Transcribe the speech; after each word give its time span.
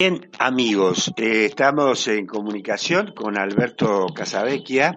Bien, 0.00 0.30
amigos, 0.38 1.12
eh, 1.18 1.44
estamos 1.44 2.08
en 2.08 2.26
comunicación 2.26 3.12
con 3.14 3.36
Alberto 3.36 4.06
Casavecchia, 4.14 4.96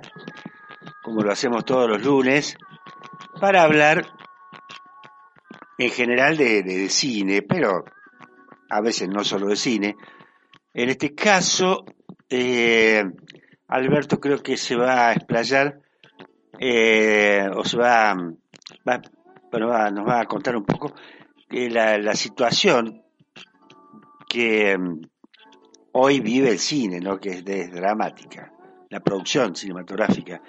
como 1.01 1.23
lo 1.23 1.29
hacemos 1.29 1.65
todos 1.65 1.89
los 1.89 2.05
lunes, 2.05 2.55
para 3.41 3.63
hablar 3.63 4.05
en 5.77 5.89
general 5.89 6.37
de, 6.37 6.87
cine, 6.87 7.41
pero 7.41 7.83
a 8.69 8.79
veces 8.79 9.09
no 9.09 9.25
solo 9.25 9.47
de 9.47 9.57
cine. 9.57 9.97
En 10.73 10.87
este 10.87 11.13
caso, 11.13 11.83
eh, 12.29 13.03
Alberto 13.67 14.21
creo 14.21 14.41
que 14.41 14.55
se 14.55 14.77
va 14.77 15.09
a 15.09 15.13
explayar 15.15 15.81
eh, 16.57 17.45
o 17.53 17.65
se 17.65 17.77
va, 17.77 18.15
bueno, 18.85 19.91
nos 19.91 20.07
va 20.07 20.21
a 20.21 20.25
contar 20.27 20.55
un 20.55 20.63
poco 20.63 20.95
la, 21.49 21.97
la 21.97 22.15
situación 22.15 23.02
que 24.33 24.75
mm, 24.75 25.01
hoy 25.91 26.19
vive 26.19 26.49
el 26.49 26.57
cine, 26.57 26.99
¿no? 26.99 27.19
que 27.19 27.43
es, 27.45 27.71
dramática, 27.71 28.51
la 28.89 28.99
producción 28.99 29.55
cinematográfica 29.55 30.41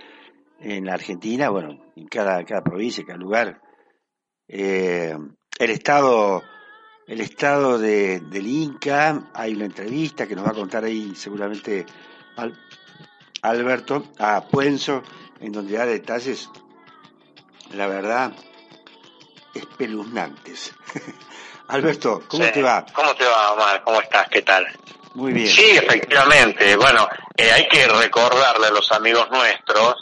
en 0.59 0.87
la 0.87 0.95
Argentina, 0.95 1.51
bueno, 1.51 1.93
en 1.95 2.07
cada, 2.07 2.43
cada 2.45 2.63
provincia, 2.63 3.05
cada 3.05 3.19
lugar. 3.19 3.61
Eh, 4.49 5.15
el 5.59 5.71
estado, 5.71 6.43
el 7.07 7.21
estado 7.21 7.79
de, 7.79 8.21
del 8.21 8.47
Inca, 8.47 9.31
hay 9.35 9.55
una 9.55 9.67
entrevista 9.67 10.27
que 10.27 10.35
nos 10.35 10.47
va 10.47 10.53
a 10.53 10.55
contar 10.55 10.85
ahí 10.85 11.15
seguramente 11.15 11.85
Alberto 13.43 14.13
a 14.19 14.49
Puenzo, 14.49 15.03
en 15.41 15.53
donde 15.53 15.77
da 15.77 15.85
detalles, 15.85 16.49
la 17.75 17.87
verdad, 17.87 18.33
espeluznantes. 19.55 20.73
Alberto, 21.69 22.23
¿cómo 22.29 22.45
te 22.51 22.63
va? 22.63 22.85
¿Cómo 22.93 23.15
te 23.15 23.25
va, 23.25 23.53
Omar? 23.53 23.83
¿Cómo 23.85 24.01
estás? 24.01 24.29
¿Qué 24.29 24.43
tal? 24.43 24.67
Muy 25.15 25.33
bien. 25.33 25.49
Sí, 25.49 25.77
efectivamente. 25.77 26.77
Bueno, 26.77 27.09
eh, 27.37 27.51
hay 27.51 27.69
que 27.69 27.87
recordarle 27.87 28.67
a 28.67 28.71
los 28.71 28.91
amigos 28.93 29.31
nuestros 29.31 29.97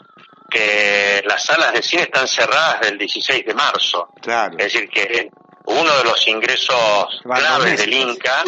que 0.50 1.22
las 1.26 1.44
salas 1.44 1.72
de 1.72 1.82
cine 1.82 2.02
están 2.02 2.26
cerradas 2.28 2.80
del 2.80 2.98
16 2.98 3.46
de 3.46 3.54
marzo. 3.54 4.08
Claro. 4.20 4.56
Es 4.58 4.72
decir, 4.72 4.88
que 4.90 5.30
uno 5.66 5.96
de 5.96 6.04
los 6.04 6.26
ingresos 6.28 7.20
claves 7.22 7.78
del 7.78 7.92
Inca, 7.92 8.42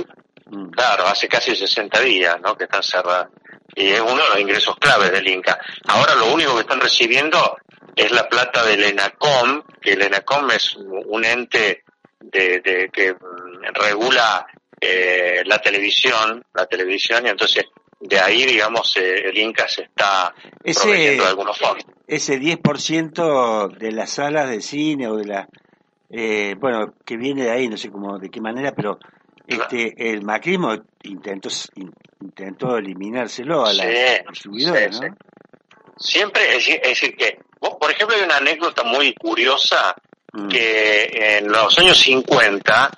mm. 0.47 0.71
claro, 0.71 1.07
hace 1.07 1.29
casi 1.29 1.55
60 1.55 2.01
días, 2.01 2.37
¿no? 2.43 2.57
Que 2.57 2.65
están 2.65 2.83
cerradas. 2.83 3.29
Y 3.75 3.89
es 3.89 4.01
uno 4.01 4.23
de 4.23 4.29
los 4.29 4.41
ingresos 4.41 4.77
claves 4.77 5.13
del 5.13 5.27
Inca. 5.29 5.59
Ahora 5.87 6.15
lo 6.15 6.33
único 6.33 6.55
que 6.55 6.63
están 6.63 6.81
recibiendo 6.81 7.57
es 7.97 8.11
la 8.11 8.29
plata 8.29 8.65
del 8.65 8.85
ENACOM, 8.85 9.63
que 9.81 9.93
el 9.93 10.03
ENACOM 10.03 10.51
es 10.51 10.77
un 10.77 11.25
ente 11.25 11.85
de, 12.31 12.91
que 12.93 13.13
mm, 13.13 13.75
regula 13.75 14.47
eh, 14.81 15.43
la 15.45 15.59
televisión, 15.59 16.45
la 16.53 16.67
televisión, 16.67 17.27
y 17.27 17.31
entonces 17.31 17.65
de 18.01 18.21
ahí, 18.21 18.45
digamos, 18.45 18.97
eh, 18.97 19.29
el 19.29 19.39
Inca 19.39 19.67
se 19.67 19.85
está 19.85 20.35
ese, 20.63 20.81
proveyendo 20.81 21.23
de 21.25 21.29
algunos 21.31 21.59
fondos. 21.59 21.87
Ese 22.07 22.39
10% 22.39 23.79
de 23.79 23.93
las 23.93 24.11
salas 24.11 24.51
de 24.51 24.61
cine 24.61 25.09
o 25.09 25.17
de 25.17 25.25
la... 25.25 25.49
Eh, 26.11 26.55
bueno, 26.59 26.95
que 27.05 27.17
viene 27.17 27.45
de 27.45 27.51
ahí, 27.51 27.69
no 27.69 27.79
sé 27.79 27.91
cómo, 27.91 28.19
de 28.19 28.31
qué 28.31 28.41
manera, 28.41 28.73
pero 28.73 28.99
este 29.47 29.95
el 30.11 30.23
macrismo 30.23 30.75
intentó, 31.03 31.49
intentó 32.21 32.77
eliminárselo 32.77 33.65
a 33.65 33.73
la 33.73 33.85
¿no? 33.85 35.17
Siempre, 35.97 36.57
es, 36.57 36.67
decir, 36.83 37.17
que, 37.17 37.39
por 37.59 37.91
ejemplo, 37.91 38.17
hay 38.17 38.25
una 38.25 38.37
anécdota 38.37 38.83
muy 38.85 39.15
curiosa. 39.15 39.95
Que 40.49 41.39
en 41.39 41.51
los 41.51 41.79
años 41.79 41.99
50 41.99 42.91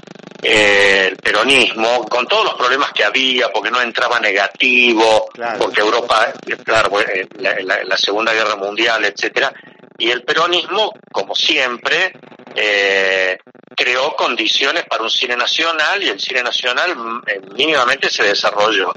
eh, 0.42 1.08
el 1.08 1.16
peronismo, 1.16 2.06
con 2.08 2.26
todos 2.26 2.44
los 2.44 2.54
problemas 2.54 2.92
que 2.92 3.04
había, 3.04 3.50
porque 3.50 3.70
no 3.70 3.80
entraba 3.80 4.20
negativo, 4.20 5.28
porque 5.58 5.80
Europa, 5.80 6.32
claro, 6.64 7.00
eh, 7.00 7.26
la, 7.38 7.82
la, 7.84 7.96
Segunda 7.96 8.32
Guerra 8.32 8.56
Mundial, 8.56 9.04
etcétera, 9.04 9.52
y 9.98 10.10
el 10.10 10.22
peronismo, 10.22 10.92
como 11.10 11.34
siempre, 11.34 12.12
eh, 12.56 13.38
creó 13.76 14.16
condiciones 14.16 14.84
para 14.84 15.02
un 15.02 15.10
cine 15.10 15.36
nacional 15.36 16.02
y 16.02 16.08
el 16.08 16.18
cine 16.18 16.42
nacional 16.42 17.22
eh, 17.26 17.40
mínimamente 17.54 18.08
se 18.08 18.24
desarrolló. 18.24 18.92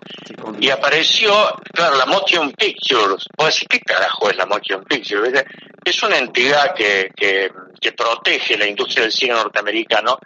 Y 0.59 0.69
apareció, 0.69 1.33
claro, 1.73 1.97
la 1.97 2.05
Motion 2.05 2.51
Pictures. 2.53 3.25
Vos 3.37 3.47
decís, 3.47 3.67
¿qué 3.69 3.79
carajo 3.81 4.29
es 4.29 4.37
la 4.37 4.45
Motion 4.45 4.83
Pictures? 4.85 5.45
Es 5.83 6.03
una 6.03 6.17
entidad 6.17 6.73
que, 6.73 7.11
que, 7.15 7.51
que 7.79 7.91
protege 7.91 8.57
la 8.57 8.67
industria 8.67 9.03
del 9.03 9.11
cine 9.11 9.33
norteamericano 9.33 10.19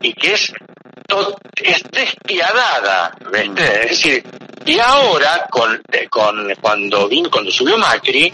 y 0.00 0.12
que 0.12 0.34
es, 0.34 0.52
es 1.62 1.82
despiadada. 1.90 3.16
Mm. 3.30 3.58
Es 3.58 3.90
decir, 3.90 4.24
y 4.66 4.78
ahora, 4.78 5.46
con, 5.50 5.82
eh, 5.92 6.08
con, 6.08 6.52
cuando, 6.60 7.08
vino, 7.08 7.30
cuando 7.30 7.50
subió 7.50 7.78
Macri, 7.78 8.32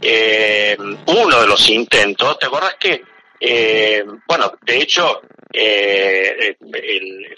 eh, 0.00 0.76
uno 1.06 1.40
de 1.40 1.46
los 1.46 1.68
intentos, 1.68 2.38
¿te 2.38 2.46
acordás 2.46 2.76
que, 2.78 3.02
eh, 3.40 4.04
bueno, 4.26 4.52
de 4.62 4.78
hecho, 4.78 5.22
eh, 5.52 6.56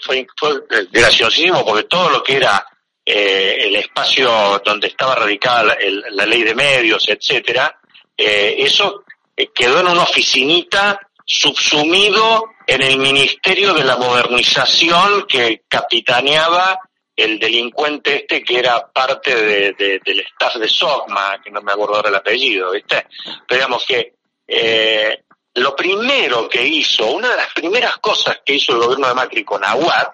fue, 0.01 0.25
fue 0.35 0.63
graciosísimo 0.91 1.65
porque 1.65 1.83
todo 1.83 2.09
lo 2.09 2.23
que 2.23 2.37
era 2.37 2.65
el 3.05 3.73
espacio 3.77 4.61
donde 4.65 4.87
estaba 4.87 5.15
radicada 5.15 5.77
la, 6.11 6.25
ley 6.25 6.43
de 6.43 6.53
medios, 6.53 7.07
etcétera, 7.07 7.79
eso 8.17 9.05
quedó 9.53 9.79
en 9.79 9.87
una 9.87 10.03
oficinita 10.03 10.99
subsumido 11.23 12.49
en 12.65 12.81
el 12.81 12.97
Ministerio 12.97 13.73
de 13.73 13.85
la 13.85 13.95
Modernización 13.95 15.25
que 15.25 15.63
capitaneaba 15.69 16.79
el 17.17 17.39
delincuente 17.39 18.17
este 18.17 18.43
que 18.43 18.59
era 18.59 18.87
parte 18.91 19.35
de, 19.35 19.99
del 20.05 20.19
staff 20.19 20.55
de 20.55 20.67
Sogma, 20.67 21.41
que 21.43 21.49
no 21.49 21.61
me 21.61 21.71
acuerdo 21.71 21.95
ahora 21.95 22.09
el 22.09 22.15
apellido, 22.15 22.71
¿viste? 22.71 23.07
Pero 23.47 23.59
digamos 23.59 23.85
que 23.85 24.13
eh, 24.47 25.23
lo 25.57 25.75
primero 25.75 26.47
que 26.47 26.65
hizo, 26.65 27.07
una 27.07 27.29
de 27.29 27.37
las 27.37 27.53
primeras 27.53 27.97
cosas 27.97 28.39
que 28.45 28.55
hizo 28.55 28.73
el 28.73 28.79
gobierno 28.79 29.07
de 29.07 29.13
Macri 29.13 29.43
con 29.43 29.63
Aguad 29.63 30.07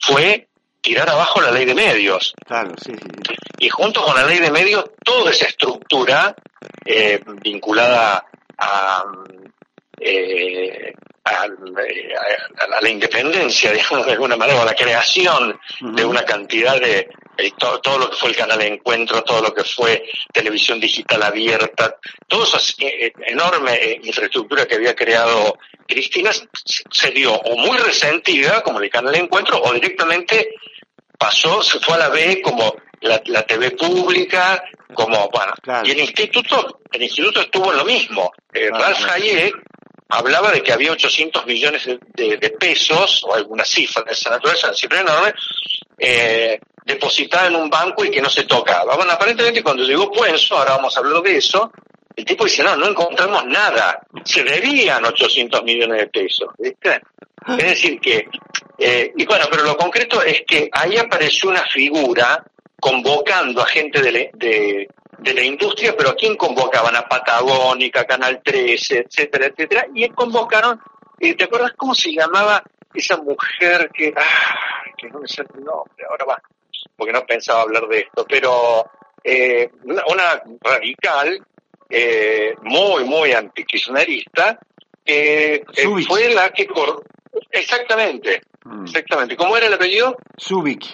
fue 0.00 0.48
tirar 0.80 1.08
abajo 1.08 1.40
la 1.40 1.52
ley 1.52 1.64
de 1.64 1.74
medios. 1.74 2.34
Claro, 2.44 2.72
sí, 2.82 2.92
Y 3.58 3.68
junto 3.68 4.02
con 4.02 4.16
la 4.16 4.26
ley 4.26 4.38
de 4.40 4.50
medios, 4.50 4.84
toda 5.04 5.30
esa 5.30 5.46
estructura 5.46 6.34
eh, 6.84 7.20
vinculada 7.40 8.26
a, 8.58 9.04
eh, 10.00 10.92
a, 11.24 11.46
la 12.80 12.90
independencia, 12.90 13.70
digamos 13.72 14.04
de 14.06 14.12
alguna 14.12 14.36
manera, 14.36 14.62
a 14.62 14.64
la 14.64 14.74
creación 14.74 15.58
de 15.80 16.04
una 16.04 16.24
cantidad 16.24 16.80
de 16.80 17.08
todo, 17.58 17.98
lo 17.98 18.10
que 18.10 18.16
fue 18.16 18.30
el 18.30 18.36
canal 18.36 18.58
de 18.58 18.66
encuentro, 18.66 19.22
todo 19.22 19.40
lo 19.40 19.54
que 19.54 19.64
fue 19.64 20.04
televisión 20.32 20.78
digital 20.78 21.22
abierta, 21.22 21.96
toda 22.28 22.44
esa 22.44 22.58
eh, 22.78 23.06
eh, 23.06 23.12
enorme 23.26 23.74
eh, 23.74 24.00
infraestructura 24.02 24.66
que 24.66 24.76
había 24.76 24.94
creado 24.94 25.58
Cristina 25.86 26.30
se 26.90 27.10
dio 27.10 27.34
o 27.34 27.56
muy 27.56 27.78
resentida 27.78 28.62
como 28.62 28.80
el 28.80 28.90
canal 28.90 29.12
de 29.12 29.20
encuentro 29.20 29.60
o 29.62 29.72
directamente 29.72 30.54
pasó, 31.18 31.62
se 31.62 31.80
fue 31.80 31.94
a 31.94 31.98
la 31.98 32.08
B 32.08 32.40
como 32.42 32.74
la, 33.00 33.42
TV 33.42 33.72
pública, 33.72 34.62
como, 34.94 35.28
bueno, 35.30 35.52
y 35.84 35.90
el 35.90 35.98
instituto, 35.98 36.80
el 36.90 37.02
instituto 37.02 37.40
estuvo 37.40 37.72
en 37.72 37.78
lo 37.78 37.84
mismo. 37.84 38.32
Ralph 38.52 39.10
Hayek 39.10 39.54
hablaba 40.12 40.52
de 40.52 40.62
que 40.62 40.72
había 40.72 40.92
800 40.92 41.46
millones 41.46 41.86
de, 41.86 42.56
pesos, 42.60 43.24
o 43.24 43.34
alguna 43.34 43.64
cifra 43.64 44.02
de 44.02 44.12
esa 44.12 44.30
naturaleza, 44.30 44.72
cifra 44.74 45.00
enorme, 45.00 45.32
eh, 45.98 46.60
depositada 46.84 47.46
en 47.46 47.56
un 47.56 47.70
banco 47.70 48.04
y 48.04 48.10
que 48.10 48.20
no 48.20 48.28
se 48.28 48.44
tocaba. 48.44 48.96
Bueno, 48.96 49.12
aparentemente 49.12 49.62
cuando 49.62 49.84
llegó 49.84 50.10
Puenzo, 50.10 50.56
ahora 50.56 50.76
vamos 50.76 50.96
a 50.96 51.00
hablar 51.00 51.22
de 51.22 51.36
eso, 51.36 51.70
el 52.14 52.24
tipo 52.24 52.44
dice, 52.44 52.62
no, 52.62 52.76
no 52.76 52.88
encontramos 52.88 53.44
nada, 53.46 54.00
se 54.24 54.42
debían 54.42 55.04
800 55.04 55.62
millones 55.64 55.98
de 56.00 56.06
pesos, 56.08 56.48
¿viste? 56.58 57.00
Es 57.48 57.56
decir 57.56 58.00
que, 58.00 58.28
eh, 58.78 59.12
y 59.16 59.24
bueno, 59.24 59.46
pero 59.50 59.64
lo 59.64 59.76
concreto 59.76 60.22
es 60.22 60.42
que 60.46 60.68
ahí 60.72 60.96
apareció 60.96 61.48
una 61.48 61.64
figura 61.64 62.44
convocando 62.80 63.62
a 63.62 63.66
gente 63.66 64.00
de, 64.00 64.30
de, 64.34 64.88
de 65.18 65.34
la 65.34 65.42
industria, 65.42 65.94
pero 65.96 66.10
¿a 66.10 66.14
quién 66.14 66.36
convocaban? 66.36 66.94
A 66.94 67.08
Patagónica, 67.08 68.04
Canal 68.04 68.40
13, 68.44 69.06
etcétera, 69.06 69.46
etcétera, 69.46 69.86
y 69.94 70.08
convocaron, 70.10 70.80
eh, 71.18 71.34
¿te 71.34 71.44
acuerdas 71.44 71.72
cómo 71.76 71.94
se 71.94 72.12
llamaba 72.12 72.62
esa 72.94 73.16
mujer 73.16 73.90
que, 73.92 74.12
ah, 74.16 74.82
que 74.96 75.08
no 75.08 75.20
me 75.20 75.28
sale 75.28 75.48
el 75.54 75.64
nombre, 75.64 76.04
ahora 76.08 76.24
va, 76.26 76.42
porque 76.96 77.12
no 77.12 77.24
pensaba 77.24 77.62
hablar 77.62 77.86
de 77.88 78.00
esto, 78.00 78.24
pero 78.28 78.90
eh, 79.24 79.70
una, 79.84 80.42
radical, 80.60 81.44
eh, 81.88 82.54
muy, 82.62 83.04
muy 83.04 83.32
antikirchnerista, 83.32 84.58
que 85.04 85.54
eh, 85.54 86.04
fue 86.06 86.32
la 86.34 86.50
que... 86.50 86.68
Exactamente, 87.50 88.42
mm. 88.64 88.84
exactamente. 88.84 89.36
¿Cómo 89.36 89.56
era 89.56 89.66
el 89.66 89.74
apellido? 89.74 90.16
Zubik. 90.38 90.84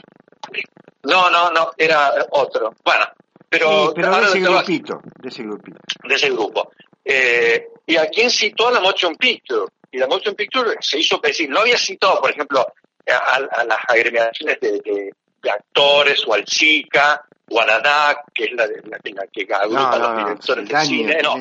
No, 1.02 1.30
no, 1.30 1.50
no, 1.50 1.70
era 1.76 2.12
otro. 2.30 2.74
Bueno, 2.84 3.04
pero, 3.48 3.92
de 3.92 4.02
ese 4.02 4.40
grupito, 4.40 5.00
de 5.20 5.28
ese 5.28 5.42
grupito. 5.42 5.78
De 6.04 6.14
ese 6.14 6.30
grupo. 6.30 6.70
Eh, 7.04 7.68
y 7.86 7.96
a 7.96 8.08
quién 8.08 8.30
citó 8.30 8.68
a 8.68 8.72
la 8.72 8.80
Motion 8.80 9.16
Picture. 9.16 9.66
Y 9.90 9.98
la 9.98 10.06
Motion 10.06 10.34
Picture 10.34 10.76
se 10.80 10.98
hizo 10.98 11.18
decir, 11.18 11.48
no 11.48 11.60
había 11.60 11.78
citado, 11.78 12.20
por 12.20 12.30
ejemplo, 12.30 12.66
a, 13.06 13.64
las 13.64 13.78
agremiaciones 13.88 14.60
de, 14.60 15.12
actores 15.44 16.26
o 16.26 16.34
al 16.34 16.44
Chica 16.44 17.22
o 17.50 17.60
a 17.60 17.66
la 17.66 17.80
DAC, 17.80 18.32
que 18.34 18.44
es 18.44 18.52
la, 18.52 18.66
la, 18.66 18.98
la 19.02 19.26
que 19.26 19.46
agrupa 19.54 19.92
a 19.92 19.98
los 19.98 20.16
directores 20.24 20.68
de 20.68 20.80
cine, 20.84 21.18
no, 21.22 21.36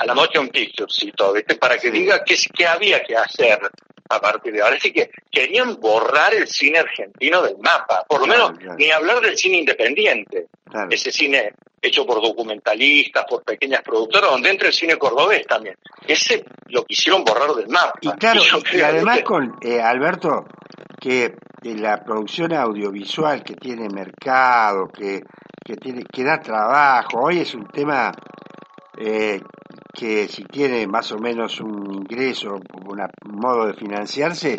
a 0.00 0.06
la 0.06 0.14
Motion 0.14 0.48
Pictures 0.48 1.02
y 1.02 1.12
todo, 1.12 1.32
¿viste? 1.32 1.56
para 1.56 1.76
que 1.78 1.90
diga 1.90 2.22
qué, 2.24 2.36
qué 2.54 2.66
había 2.66 3.02
que 3.02 3.16
hacer 3.16 3.58
a 4.10 4.20
partir 4.20 4.52
de 4.52 4.62
ahora. 4.62 4.76
Así 4.76 4.92
que 4.92 5.10
querían 5.30 5.76
borrar 5.80 6.34
el 6.34 6.46
cine 6.46 6.78
argentino 6.78 7.42
del 7.42 7.58
mapa, 7.58 8.04
por 8.08 8.20
lo 8.20 8.26
menos 8.26 8.52
ni 8.76 8.90
hablar 8.90 9.20
del 9.20 9.36
cine 9.36 9.58
independiente, 9.58 10.46
ese 10.90 11.10
cine 11.10 11.52
hecho 11.80 12.06
por 12.06 12.20
documentalistas, 12.20 13.24
por 13.28 13.42
pequeñas 13.42 13.82
productoras, 13.82 14.30
donde 14.30 14.50
entra 14.50 14.68
el 14.68 14.74
cine 14.74 14.96
cordobés 14.96 15.46
también. 15.46 15.76
Ese 16.06 16.44
lo 16.66 16.84
quisieron 16.84 17.24
borrar 17.24 17.52
del 17.54 17.68
mapa. 17.68 17.98
Y 18.00 18.10
claro, 18.12 18.40
y, 18.72 18.80
además 18.80 19.22
con 19.22 19.56
eh, 19.62 19.80
Alberto, 19.80 20.46
que 21.00 21.34
la 21.62 22.02
producción 22.02 22.52
audiovisual 22.52 23.42
que 23.42 23.54
tiene 23.54 23.88
mercado, 23.88 24.88
que, 24.88 25.20
que, 25.64 25.76
tiene, 25.76 26.02
que 26.04 26.24
da 26.24 26.40
trabajo, 26.40 27.20
hoy 27.22 27.40
es 27.40 27.54
un 27.54 27.66
tema 27.68 28.12
eh, 28.96 29.40
que 29.94 30.28
si 30.28 30.44
tiene 30.44 30.86
más 30.86 31.10
o 31.12 31.18
menos 31.18 31.60
un 31.60 31.92
ingreso, 31.92 32.54
un 32.84 33.40
modo 33.40 33.66
de 33.66 33.74
financiarse, 33.74 34.58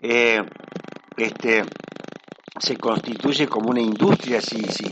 eh, 0.00 0.42
este, 1.16 1.62
se 2.58 2.76
constituye 2.76 3.46
como 3.46 3.70
una 3.70 3.80
industria 3.80 4.40
si, 4.40 4.62
si, 4.64 4.90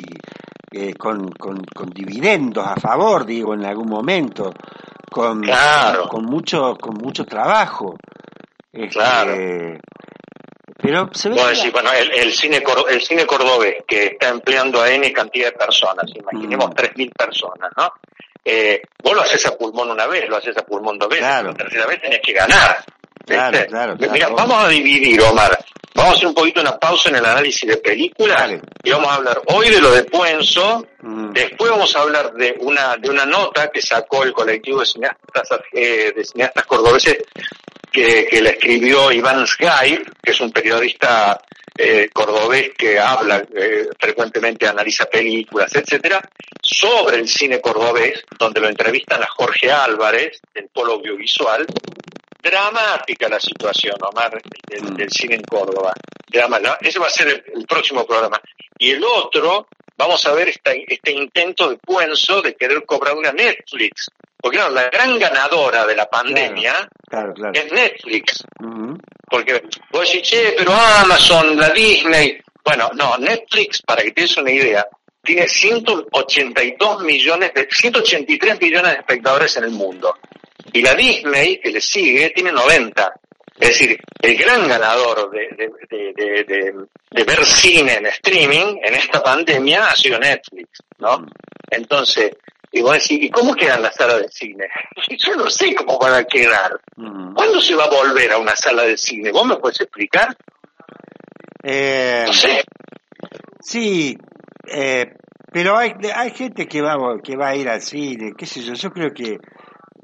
eh, 0.72 0.94
con, 0.94 1.30
con, 1.32 1.64
con, 1.64 1.90
dividendos 1.90 2.66
a 2.66 2.76
favor, 2.76 3.26
digo, 3.26 3.54
en 3.54 3.64
algún 3.64 3.88
momento, 3.88 4.52
con, 5.10 5.42
con, 6.08 6.24
mucho, 6.24 6.76
con 6.76 6.94
mucho 6.94 7.24
trabajo. 7.24 7.96
Este, 8.72 8.88
claro. 8.88 9.34
Pero 10.82 11.10
se 11.12 11.28
ve 11.28 11.36
bueno, 11.72 11.90
el, 11.92 12.32
cine 12.32 12.62
el 12.88 13.00
cine 13.02 13.26
cordobés 13.26 13.84
que 13.86 14.06
está 14.06 14.28
empleando 14.28 14.80
a 14.80 14.90
N 14.90 15.12
cantidad 15.12 15.52
de 15.52 15.58
personas, 15.58 16.10
imaginemos 16.14 16.70
mm. 16.70 16.74
tres 16.74 16.90
3.000 16.92 17.12
personas, 17.14 17.70
¿no? 17.76 17.92
Eh, 18.42 18.80
vos 19.02 19.14
lo 19.14 19.20
haces 19.20 19.44
a 19.46 19.56
pulmón 19.56 19.90
una 19.90 20.06
vez, 20.06 20.28
lo 20.28 20.36
haces 20.36 20.56
a 20.56 20.62
pulmón 20.64 20.98
dos 20.98 21.08
veces, 21.08 21.44
la 21.44 21.52
tercera 21.52 21.86
vez 21.86 22.00
tenés 22.00 22.20
que 22.22 22.32
ganar. 22.32 22.82
Mira, 23.26 24.28
vamos 24.28 24.64
a 24.64 24.68
dividir, 24.68 25.20
Omar. 25.22 25.58
Vamos 25.94 26.12
a 26.12 26.16
hacer 26.16 26.28
un 26.28 26.34
poquito 26.34 26.60
una 26.60 26.78
pausa 26.78 27.08
en 27.08 27.16
el 27.16 27.24
análisis 27.24 27.68
de 27.68 27.76
películas 27.78 28.60
y 28.82 28.90
vamos 28.90 29.08
a 29.08 29.14
hablar 29.14 29.42
hoy 29.46 29.68
de 29.70 29.80
lo 29.80 29.90
de 29.90 30.04
Puenzo, 30.04 30.86
mm. 31.02 31.32
después 31.32 31.70
vamos 31.70 31.94
a 31.96 32.00
hablar 32.00 32.32
de 32.34 32.56
una 32.60 32.96
de 32.96 33.10
una 33.10 33.26
nota 33.26 33.70
que 33.70 33.82
sacó 33.82 34.22
el 34.22 34.32
colectivo 34.32 34.80
de 34.80 34.86
cineastas 34.86 35.48
eh, 35.72 36.12
de 36.14 36.24
cineastas 36.24 36.64
cordobeses 36.66 37.18
que, 37.90 38.26
que 38.30 38.40
la 38.40 38.50
escribió 38.50 39.10
Iván 39.10 39.46
Sgai, 39.46 40.02
que 40.22 40.30
es 40.30 40.40
un 40.40 40.52
periodista 40.52 41.40
eh, 41.82 42.10
cordobés 42.12 42.72
que 42.76 42.98
habla 42.98 43.42
eh, 43.54 43.88
frecuentemente, 43.98 44.66
analiza 44.66 45.06
películas, 45.06 45.74
etcétera, 45.74 46.20
sobre 46.62 47.16
el 47.16 47.26
cine 47.26 47.60
cordobés, 47.60 48.22
donde 48.38 48.60
lo 48.60 48.68
entrevistan 48.68 49.22
a 49.22 49.26
Jorge 49.26 49.72
Álvarez, 49.72 50.40
del 50.52 50.68
Polo 50.68 50.94
Audiovisual. 50.94 51.66
Dramática 52.42 53.28
la 53.28 53.40
situación, 53.40 53.96
Omar, 54.02 54.40
del, 54.68 54.94
del 54.94 55.10
cine 55.10 55.36
en 55.36 55.42
Córdoba. 55.42 55.92
ese 56.80 56.98
va 56.98 57.06
a 57.06 57.10
ser 57.10 57.44
el, 57.54 57.66
próximo 57.66 58.06
programa. 58.06 58.40
Y 58.78 58.92
el 58.92 59.04
otro, 59.04 59.68
vamos 59.96 60.24
a 60.26 60.32
ver 60.32 60.48
este 60.48 61.12
intento 61.12 61.68
de 61.68 61.76
Puenzo 61.76 62.42
de 62.42 62.54
querer 62.54 62.84
cobrar 62.86 63.14
una 63.14 63.32
Netflix 63.32 64.10
porque 64.40 64.58
no, 64.58 64.70
la 64.70 64.88
gran 64.88 65.18
ganadora 65.18 65.86
de 65.86 65.94
la 65.94 66.08
pandemia 66.08 66.88
es 67.52 67.72
Netflix. 67.72 68.44
Porque 69.28 69.62
vos 69.92 70.10
decís, 70.10 70.28
che, 70.28 70.54
pero 70.56 70.72
Amazon, 70.72 71.56
la 71.56 71.68
Disney. 71.70 72.40
Bueno, 72.64 72.90
no, 72.94 73.18
Netflix, 73.18 73.82
para 73.82 74.02
que 74.02 74.12
te 74.12 74.22
des 74.22 74.36
una 74.38 74.50
idea, 74.50 74.86
tiene 75.22 75.46
182 75.46 77.02
millones, 77.02 77.52
de, 77.54 77.68
183 77.70 78.60
millones 78.60 78.92
de 78.92 78.98
espectadores 78.98 79.56
en 79.56 79.64
el 79.64 79.70
mundo. 79.70 80.16
Y 80.72 80.82
la 80.82 80.94
Disney, 80.94 81.58
que 81.58 81.70
le 81.70 81.80
sigue, 81.80 82.30
tiene 82.30 82.52
90. 82.52 83.12
Es 83.58 83.68
decir, 83.68 84.00
el 84.22 84.36
gran 84.36 84.66
ganador 84.66 85.30
de, 85.30 85.48
de, 85.56 86.12
de, 86.14 86.86
de, 87.10 87.24
ver 87.24 87.44
cine 87.44 87.94
en 87.94 88.06
streaming 88.06 88.78
en 88.82 88.94
esta 88.94 89.22
pandemia 89.22 89.86
ha 89.86 89.96
sido 89.96 90.18
Netflix, 90.18 90.82
¿no? 90.98 91.26
Entonces, 91.70 92.32
y 92.72 92.80
vos 92.80 92.94
decís, 92.94 93.18
¿y 93.20 93.30
cómo 93.30 93.54
quedan 93.54 93.82
las 93.82 93.94
salas 93.96 94.22
de 94.22 94.28
cine? 94.30 94.66
Yo 95.18 95.34
no 95.36 95.50
sé 95.50 95.74
cómo 95.74 95.98
van 95.98 96.14
a 96.14 96.24
quedar. 96.24 96.80
Mm. 96.96 97.34
¿Cuándo 97.34 97.60
se 97.60 97.74
va 97.74 97.84
a 97.84 97.90
volver 97.90 98.32
a 98.32 98.38
una 98.38 98.56
sala 98.56 98.84
de 98.84 98.96
cine? 98.96 99.30
¿Vos 99.30 99.46
me 99.46 99.56
podés 99.56 99.80
explicar? 99.82 100.34
Eh, 101.62 102.24
no 102.26 102.32
sé. 102.32 102.64
Sí, 103.60 104.16
eh, 104.72 105.12
pero 105.52 105.76
hay, 105.76 105.92
hay 106.14 106.30
gente 106.30 106.66
que 106.66 106.80
va, 106.80 106.96
que 107.22 107.36
va 107.36 107.48
a 107.48 107.56
ir 107.56 107.68
al 107.68 107.82
cine, 107.82 108.32
qué 108.38 108.46
sé 108.46 108.62
yo, 108.62 108.72
yo 108.74 108.90
creo 108.90 109.12
que 109.12 109.36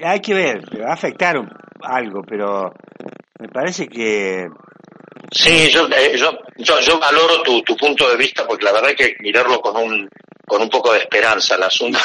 hay 0.02 0.20
que 0.20 0.34
ver, 0.34 0.62
va 0.81 0.90
a 0.90 0.94
afectar 0.94 1.37
algo, 1.82 2.22
pero 2.22 2.72
me 3.38 3.48
parece 3.48 3.88
que 3.88 4.46
Sí, 5.32 5.69
yo, 5.70 5.88
eh, 5.88 6.16
yo, 6.16 6.81
yo, 6.81 7.00
valoro 7.00 7.43
tu, 7.43 7.62
tu 7.62 7.76
punto 7.76 8.08
de 8.08 8.16
vista 8.16 8.46
porque 8.46 8.64
la 8.64 8.72
verdad 8.72 8.90
hay 8.90 8.96
que 8.96 9.16
mirarlo 9.20 9.60
con 9.60 9.76
un, 9.76 10.08
con 10.46 10.62
un 10.62 10.70
poco 10.70 10.93
de 10.93 11.00
esperanza 11.00 11.56
el 11.56 11.64
asunto. 11.64 11.98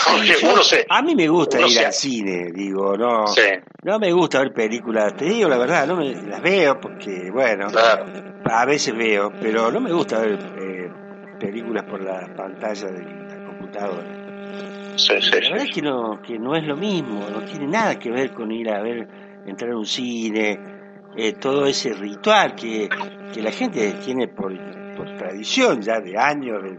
a 0.89 1.01
mí 1.01 1.15
me 1.15 1.27
gusta 1.27 1.61
ir 1.61 1.79
al 1.79 1.93
cine, 1.93 2.51
digo, 2.53 2.97
no, 2.97 3.25
no 3.83 3.99
me 3.99 4.11
gusta 4.11 4.39
ver 4.39 4.51
películas, 4.53 5.15
te 5.15 5.25
digo 5.25 5.47
la 5.47 5.57
verdad, 5.57 5.85
no 5.85 5.97
me, 5.97 6.13
las 6.13 6.41
veo 6.41 6.79
porque, 6.79 7.29
bueno, 7.31 7.67
a 8.45 8.65
veces 8.65 8.95
veo, 8.97 9.31
pero 9.39 9.71
no 9.71 9.79
me 9.79 9.93
gusta 9.93 10.19
ver 10.19 10.39
eh, 10.57 10.89
películas 11.39 11.83
por 11.85 12.01
la 12.01 12.27
pantalla 12.35 12.87
de 12.87 13.03
la 13.03 13.45
computadora. 13.45 14.80
Sí, 15.01 15.19
sí, 15.19 15.31
la 15.31 15.49
verdad 15.49 15.65
es 15.65 15.73
que 15.73 15.81
no, 15.81 16.21
que 16.21 16.37
no 16.37 16.55
es 16.55 16.63
lo 16.63 16.77
mismo, 16.77 17.27
no 17.27 17.41
tiene 17.41 17.65
nada 17.65 17.97
que 17.97 18.11
ver 18.11 18.33
con 18.33 18.51
ir 18.51 18.69
a 18.69 18.83
ver, 18.83 19.07
entrar 19.47 19.71
a 19.71 19.75
un 19.75 19.85
cine, 19.87 20.59
eh, 21.17 21.33
todo 21.33 21.65
ese 21.65 21.93
ritual 21.93 22.53
que, 22.53 22.87
que 23.33 23.41
la 23.41 23.51
gente 23.51 23.93
tiene 23.93 24.27
por, 24.27 24.55
por 24.95 25.17
tradición 25.17 25.81
ya 25.81 25.99
de 25.99 26.15
años, 26.15 26.61
de, 26.61 26.77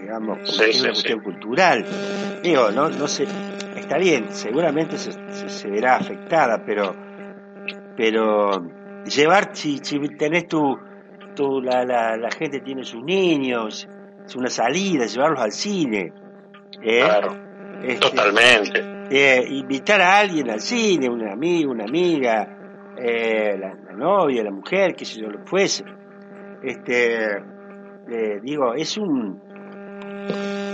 digamos, 0.00 0.38
es 0.60 0.80
una 0.82 0.90
cuestión 0.90 1.20
cultural. 1.20 1.84
Digo, 2.44 2.70
no, 2.70 2.88
no 2.88 3.08
sé, 3.08 3.26
está 3.74 3.98
bien, 3.98 4.26
seguramente 4.30 4.96
se, 4.96 5.12
se, 5.48 5.68
verá 5.68 5.96
afectada, 5.96 6.62
pero, 6.64 6.94
pero 7.96 8.64
llevar, 9.04 9.50
si, 9.52 9.78
si 9.82 9.98
tenés 10.16 10.46
tu, 10.46 10.78
tu 11.34 11.60
la, 11.60 11.84
la, 11.84 12.16
la 12.16 12.30
gente 12.30 12.60
tiene 12.60 12.84
sus 12.84 13.02
niños, 13.02 13.88
es 14.24 14.36
una 14.36 14.48
salida, 14.48 15.06
llevarlos 15.06 15.40
al 15.40 15.50
cine. 15.50 16.21
¿Eh? 16.82 17.00
Claro, 17.04 17.36
este, 17.82 17.96
totalmente. 17.96 18.92
Eh, 19.10 19.44
invitar 19.50 20.00
a 20.00 20.18
alguien 20.18 20.50
al 20.50 20.60
cine, 20.60 21.08
un 21.08 21.26
amigo, 21.28 21.70
una 21.72 21.84
amiga, 21.84 22.94
eh, 22.96 23.56
la, 23.58 23.74
novia, 23.94 24.42
la 24.42 24.50
mujer, 24.50 24.94
que 24.94 25.04
si 25.04 25.20
yo 25.20 25.28
lo 25.28 25.44
fuese. 25.44 25.84
Este, 26.62 27.26
eh, 27.26 28.40
digo, 28.42 28.74
es 28.74 28.96
un, 28.96 29.40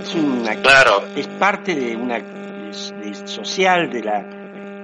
es 0.02 0.14
una, 0.14 0.54
claro. 0.62 1.02
es 1.16 1.26
parte 1.28 1.74
de 1.74 1.96
una 1.96 2.72
social, 3.24 3.90
de 3.90 4.02
la, 4.02 4.22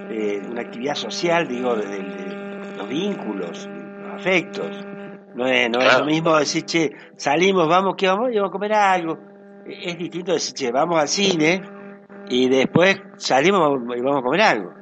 de 0.09 0.41
una 0.49 0.61
actividad 0.61 0.95
social, 0.95 1.47
digo, 1.47 1.75
de, 1.75 2.75
los 2.77 2.89
vínculos, 2.89 3.67
los 3.67 4.13
afectos. 4.13 4.69
No 5.35 5.47
es, 5.47 5.69
no 5.69 5.79
es 5.81 5.99
lo 5.99 6.05
mismo 6.05 6.37
decir, 6.37 6.63
che, 6.63 6.91
salimos, 7.15 7.67
vamos, 7.67 7.95
¿qué 7.97 8.07
vamos? 8.07 8.31
Y 8.31 8.35
vamos 8.35 8.49
a 8.49 8.51
comer 8.51 8.73
algo. 8.73 9.17
Es 9.65 9.97
distinto 9.97 10.33
decir, 10.33 10.53
che, 10.53 10.71
vamos 10.71 10.99
al 10.99 11.07
cine 11.07 11.61
y 12.29 12.49
después 12.49 13.01
salimos 13.17 13.81
y 13.95 14.01
vamos 14.01 14.19
a 14.19 14.23
comer 14.23 14.41
algo. 14.41 14.73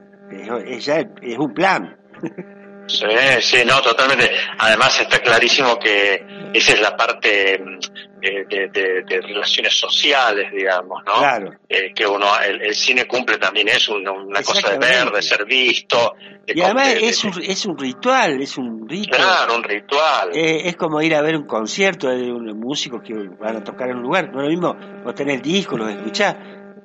Es, 0.66 0.86
ya 0.86 1.00
es 1.22 1.38
un 1.38 1.54
plan. 1.54 1.98
Sí, 2.88 3.06
sí, 3.42 3.58
no, 3.66 3.82
totalmente. 3.82 4.30
Además 4.58 5.00
está 5.00 5.20
clarísimo 5.20 5.80
que 5.80 6.25
esa 6.54 6.74
es 6.74 6.82
la 6.82 6.96
parte 6.96 7.58
mm, 7.58 7.80
de, 8.20 9.22
relaciones 9.22 9.74
sociales, 9.74 10.52
digamos, 10.52 11.02
¿no? 11.06 11.13
Claro. 11.13 11.52
Eh, 11.70 11.94
que 11.94 12.06
uno, 12.06 12.28
el, 12.40 12.75
cine 12.75 13.06
cumple 13.06 13.38
también 13.38 13.70
eso, 13.70 13.96
una, 13.96 14.42
cosa 14.44 14.72
de 14.72 14.78
ver, 14.78 15.12
de 15.12 15.22
ser 15.22 15.46
visto. 15.46 16.16
y 16.46 16.62
además 16.62 16.96
es, 17.02 17.24
un, 17.24 17.42
es 17.42 17.66
un 17.66 17.78
ritual, 17.78 18.42
es 18.42 18.58
un 18.58 18.88
ritual. 18.88 19.22
Claro, 19.22 19.56
un 19.56 19.63
ritual. 19.63 20.30
Eh, 20.34 20.68
es 20.68 20.75
como 20.75 21.02
ir 21.02 21.16
a 21.16 21.22
ver 21.22 21.38
un 21.38 21.48
concierto 21.48 22.10
de 22.10 22.32
un 22.32 22.60
músico 22.60 23.02
que 23.02 23.13
van 23.13 23.58
a 23.58 23.63
tocar 23.63 23.90
en 23.90 23.98
un 23.98 24.04
lugar. 24.04 24.30
No 24.32 24.40
es 24.42 24.44
lo 24.44 24.50
mismo 24.50 24.75
vos 25.04 25.16
tenés 25.16 25.38
el 25.38 25.42
disco, 25.42 25.78
los 25.78 25.90
escuchás. 25.90 26.36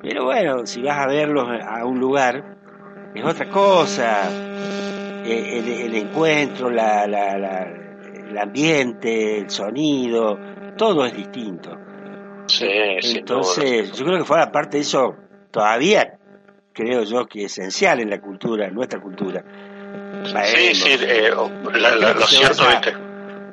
Pero 0.01 0.27
bueno, 0.27 0.65
si 0.65 0.81
vas 0.81 0.99
a 0.99 1.07
verlos 1.09 1.49
a 1.49 1.85
un 1.85 1.99
lugar, 1.99 2.57
es 3.15 3.25
otra 3.25 3.49
cosa 3.49 4.31
el, 5.31 5.95
encuentro, 5.95 6.71
la, 6.71 7.05
el 7.05 8.39
ambiente, 8.39 9.39
el 9.39 9.51
sonido, 9.51 10.39
todo 10.77 11.05
es 11.07 11.17
distinto. 11.17 11.77
Sí, 12.47 12.67
Entonces, 12.67 13.93
yo 13.93 14.05
creo 14.05 14.19
que 14.19 14.25
fue 14.25 14.41
aparte 14.41 14.79
de 14.79 14.83
eso, 14.83 15.15
todavía 15.51 16.19
creo 16.73 17.03
yo 17.03 17.27
que 17.27 17.45
es 17.45 17.59
esencial 17.59 18.01
en 18.01 18.11
la 18.11 18.21
cultura, 18.21 18.69
en 18.69 18.75
nuestra 18.75 19.01
cultura. 19.01 19.45
Sí, 20.25 20.75
sí, 20.75 20.97
eh, 21.01 21.31
lo 21.31 22.27
cierto 22.27 22.71
es 22.71 22.81
que... 22.81 22.95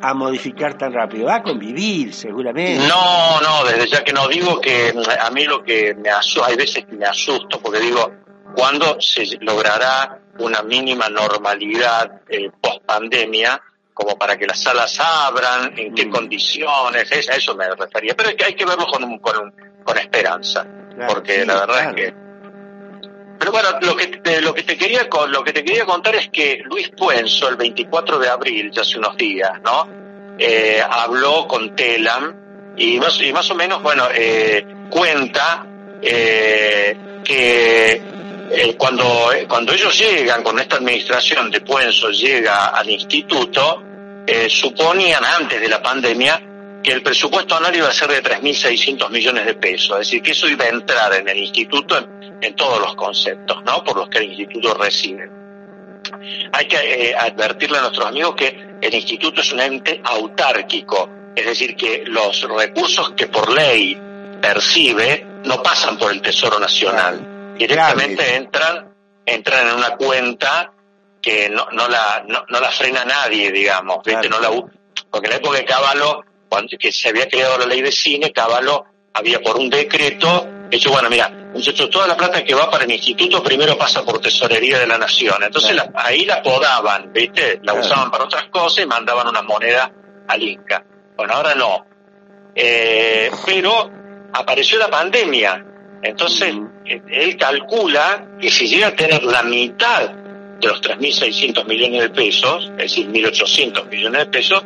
a 0.01 0.13
modificar 0.13 0.77
tan 0.77 0.93
rápido? 0.93 1.25
Va 1.25 1.35
a 1.35 1.43
convivir, 1.43 2.13
seguramente. 2.13 2.87
No, 2.87 3.41
no, 3.41 3.67
desde 3.69 3.87
ya 3.87 4.03
que 4.03 4.13
no 4.13 4.27
digo 4.27 4.61
que 4.61 4.93
a 5.19 5.29
mí 5.31 5.45
lo 5.45 5.63
que 5.63 5.95
me 5.95 6.09
asusta, 6.09 6.49
hay 6.49 6.55
veces 6.55 6.85
que 6.85 6.95
me 6.95 7.05
asusto 7.05 7.59
porque 7.59 7.79
digo, 7.79 8.11
¿cuándo 8.55 9.01
se 9.01 9.25
logrará 9.41 10.21
una 10.39 10.61
mínima 10.61 11.09
normalidad 11.09 12.21
eh, 12.29 12.49
post 12.61 12.83
pandemia? 12.85 13.61
como 13.95 14.17
para 14.17 14.35
que 14.37 14.45
las 14.45 14.61
salas 14.61 14.99
abran, 14.99 15.73
en 15.79 15.95
qué 15.95 16.05
mm. 16.05 16.11
condiciones, 16.11 17.29
a 17.29 17.35
eso 17.35 17.55
me 17.55 17.65
refería. 17.73 18.13
Pero 18.13 18.29
es 18.29 18.35
que 18.35 18.43
hay 18.43 18.53
que 18.53 18.65
verlo 18.65 18.85
con, 18.87 19.19
con, 19.19 19.53
con 19.85 19.97
esperanza, 19.97 20.67
porque 21.07 21.45
la 21.45 21.61
verdad 21.61 21.89
es 21.89 21.95
que... 21.95 22.13
Pero 23.39 23.51
bueno, 23.53 23.69
lo 23.81 23.95
que, 23.95 24.07
te, 24.07 24.41
lo, 24.41 24.53
que 24.53 24.63
te 24.63 24.77
quería, 24.77 25.07
lo 25.29 25.43
que 25.45 25.53
te 25.53 25.63
quería 25.63 25.85
contar 25.85 26.13
es 26.15 26.27
que 26.29 26.61
Luis 26.65 26.89
Puenzo, 26.89 27.47
el 27.47 27.55
24 27.55 28.19
de 28.19 28.27
abril, 28.27 28.69
ya 28.69 28.81
hace 28.81 28.97
unos 28.97 29.15
días, 29.15 29.61
¿no? 29.63 29.87
Eh, 30.37 30.81
habló 30.87 31.47
con 31.47 31.73
Telam 31.73 32.73
y 32.75 32.99
más, 32.99 33.21
y 33.21 33.31
más 33.31 33.49
o 33.49 33.55
menos, 33.55 33.81
bueno, 33.81 34.07
eh, 34.13 34.65
cuenta 34.89 35.65
eh, 36.01 37.21
que 37.23 38.01
eh, 38.51 38.75
cuando, 38.77 39.29
cuando 39.47 39.73
ellos 39.73 39.97
llegan, 39.97 40.43
con 40.43 40.59
esta 40.59 40.77
administración 40.77 41.49
de 41.49 41.61
Puenzo 41.61 42.09
llega 42.09 42.67
al 42.67 42.89
instituto, 42.89 43.83
eh, 44.27 44.49
suponían 44.49 45.23
antes 45.23 45.59
de 45.59 45.67
la 45.67 45.81
pandemia 45.81 46.41
que 46.83 46.91
el 46.91 47.01
presupuesto 47.01 47.55
anual 47.55 47.75
iba 47.75 47.87
a 47.87 47.93
ser 47.93 48.09
de 48.09 48.21
3.600 48.21 49.09
millones 49.09 49.45
de 49.45 49.55
pesos, 49.55 49.99
es 49.99 50.07
decir, 50.07 50.21
que 50.21 50.31
eso 50.31 50.47
iba 50.47 50.65
a 50.65 50.69
entrar 50.69 51.13
en 51.15 51.27
el 51.27 51.37
instituto 51.37 51.97
en, 52.41 52.55
todos 52.55 52.79
los 52.79 52.95
conceptos, 52.95 53.63
¿no? 53.63 53.83
Por 53.83 53.97
los 53.97 54.07
que 54.07 54.19
el 54.19 54.25
instituto 54.25 54.75
recibe. 54.75 55.29
Hay 56.51 56.67
que 56.67 57.09
eh, 57.09 57.15
advertirle 57.15 57.79
a 57.79 57.81
nuestros 57.81 58.05
amigos 58.05 58.35
que 58.35 58.77
el 58.79 58.93
instituto 58.93 59.41
es 59.41 59.51
un 59.51 59.61
ente 59.61 59.99
autárquico, 60.03 61.09
es 61.35 61.45
decir, 61.45 61.75
que 61.75 62.03
los 62.05 62.41
recursos 62.43 63.13
que 63.13 63.27
por 63.27 63.51
ley 63.51 63.99
percibe 64.39 65.25
no 65.43 65.63
pasan 65.63 65.97
por 65.97 66.11
el 66.11 66.21
Tesoro 66.21 66.59
Nacional, 66.59 67.34
directamente 67.57 68.35
entran 68.35 68.95
entran 69.25 69.67
en 69.67 69.75
una 69.75 69.95
cuenta 69.95 70.71
que 71.21 71.49
no, 71.49 71.67
no, 71.71 71.87
la, 71.87 72.23
no, 72.27 72.45
la 72.47 72.69
frena 72.69 73.03
nadie, 73.03 73.51
digamos, 73.51 73.99
No 74.05 74.39
la, 74.39 74.49
porque 75.09 75.27
en 75.27 75.31
la 75.31 75.37
época 75.37 75.57
de 75.57 75.65
Caballo, 75.65 76.23
cuando 76.47 76.77
que 76.77 76.91
se 76.91 77.09
había 77.09 77.27
creado 77.27 77.57
la 77.57 77.65
ley 77.65 77.81
de 77.81 77.91
cine, 77.91 78.31
Caballo 78.31 78.85
había 79.13 79.41
por 79.41 79.57
un 79.57 79.69
decreto 79.69 80.47
hecho, 80.69 80.91
bueno, 80.91 81.09
mira, 81.09 81.29
muchachos, 81.29 81.89
toda 81.89 82.07
la 82.07 82.15
plata 82.15 82.43
que 82.43 82.53
va 82.53 82.69
para 82.69 82.83
el 82.83 82.91
instituto 82.91 83.41
primero 83.41 83.77
pasa 83.77 84.03
por 84.03 84.19
tesorería 84.19 84.77
de 84.77 84.87
la 84.87 84.97
nación. 84.97 85.41
Entonces 85.41 85.75
ahí 85.95 86.25
la 86.25 86.41
podaban, 86.43 87.11
¿viste? 87.11 87.59
La 87.63 87.73
usaban 87.73 88.11
para 88.11 88.25
otras 88.25 88.45
cosas 88.49 88.83
y 88.83 88.87
mandaban 88.87 89.27
una 89.27 89.41
moneda 89.41 89.91
al 90.27 90.43
Inca. 90.43 90.85
Bueno, 91.15 91.33
ahora 91.33 91.55
no. 91.55 91.85
Eh, 92.53 93.31
pero 93.45 93.89
apareció 94.33 94.77
la 94.77 94.89
pandemia. 94.89 95.74
Entonces, 96.05 96.53
él 96.85 97.37
calcula 97.37 98.27
que 98.39 98.51
si 98.51 98.67
llega 98.67 98.87
a 98.87 98.95
tener 98.95 99.23
la 99.23 99.41
mitad 99.43 100.11
de 100.59 100.67
los 100.67 100.79
3.600 100.81 101.65
millones 101.65 102.01
de 102.03 102.09
pesos, 102.09 102.71
es 102.77 102.91
decir, 102.91 103.09
1.800 103.09 103.89
millones 103.89 104.19
de 104.19 104.25
pesos, 104.27 104.63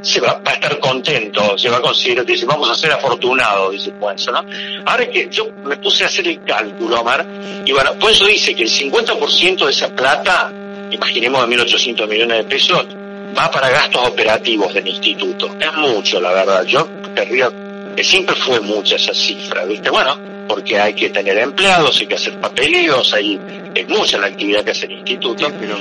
se 0.00 0.20
va, 0.20 0.40
a 0.44 0.52
estar 0.52 0.78
contento, 0.78 1.58
se 1.58 1.68
va 1.68 1.78
a 1.78 1.80
considerar, 1.80 2.24
dice, 2.24 2.46
vamos 2.46 2.70
a 2.70 2.76
ser 2.76 2.92
afortunados, 2.92 3.72
dice 3.72 3.90
Puenzo, 3.90 4.30
¿no? 4.30 4.44
Ahora 4.86 5.10
que 5.10 5.28
yo 5.28 5.48
me 5.64 5.76
puse 5.78 6.04
a 6.04 6.06
hacer 6.06 6.28
el 6.28 6.44
cálculo, 6.44 7.00
Omar, 7.00 7.26
y 7.64 7.72
bueno, 7.72 7.94
Puenzo 7.94 8.26
dice 8.26 8.54
que 8.54 8.62
el 8.62 8.70
50% 8.70 9.64
de 9.64 9.70
esa 9.72 9.88
plata, 9.88 10.52
imaginemos 10.92 11.48
de 11.48 11.56
1.800 11.56 12.08
millones 12.08 12.38
de 12.38 12.44
pesos, 12.44 12.86
va 13.36 13.50
para 13.50 13.68
gastos 13.70 14.06
operativos 14.06 14.72
del 14.72 14.86
instituto. 14.86 15.56
Es 15.58 15.74
mucho, 15.74 16.20
la 16.20 16.32
verdad. 16.32 16.64
Yo 16.64 16.88
querría, 17.14 17.50
que 17.94 18.04
siempre 18.04 18.36
fue 18.36 18.60
mucha 18.60 18.96
esa 18.96 19.12
cifra, 19.12 19.64
¿viste? 19.64 19.90
Bueno, 19.90 20.37
porque 20.48 20.80
hay 20.80 20.94
que 20.94 21.10
tener 21.10 21.38
empleados, 21.38 22.00
hay 22.00 22.06
que 22.06 22.14
hacer 22.14 22.40
papeleos, 22.40 23.12
hay, 23.12 23.38
es 23.74 23.88
mucha 23.88 24.18
la 24.18 24.28
actividad 24.28 24.64
que 24.64 24.70
hace 24.70 24.86
el 24.86 24.92
instituto. 24.92 25.46
Sí, 25.46 25.54
pero, 25.60 25.76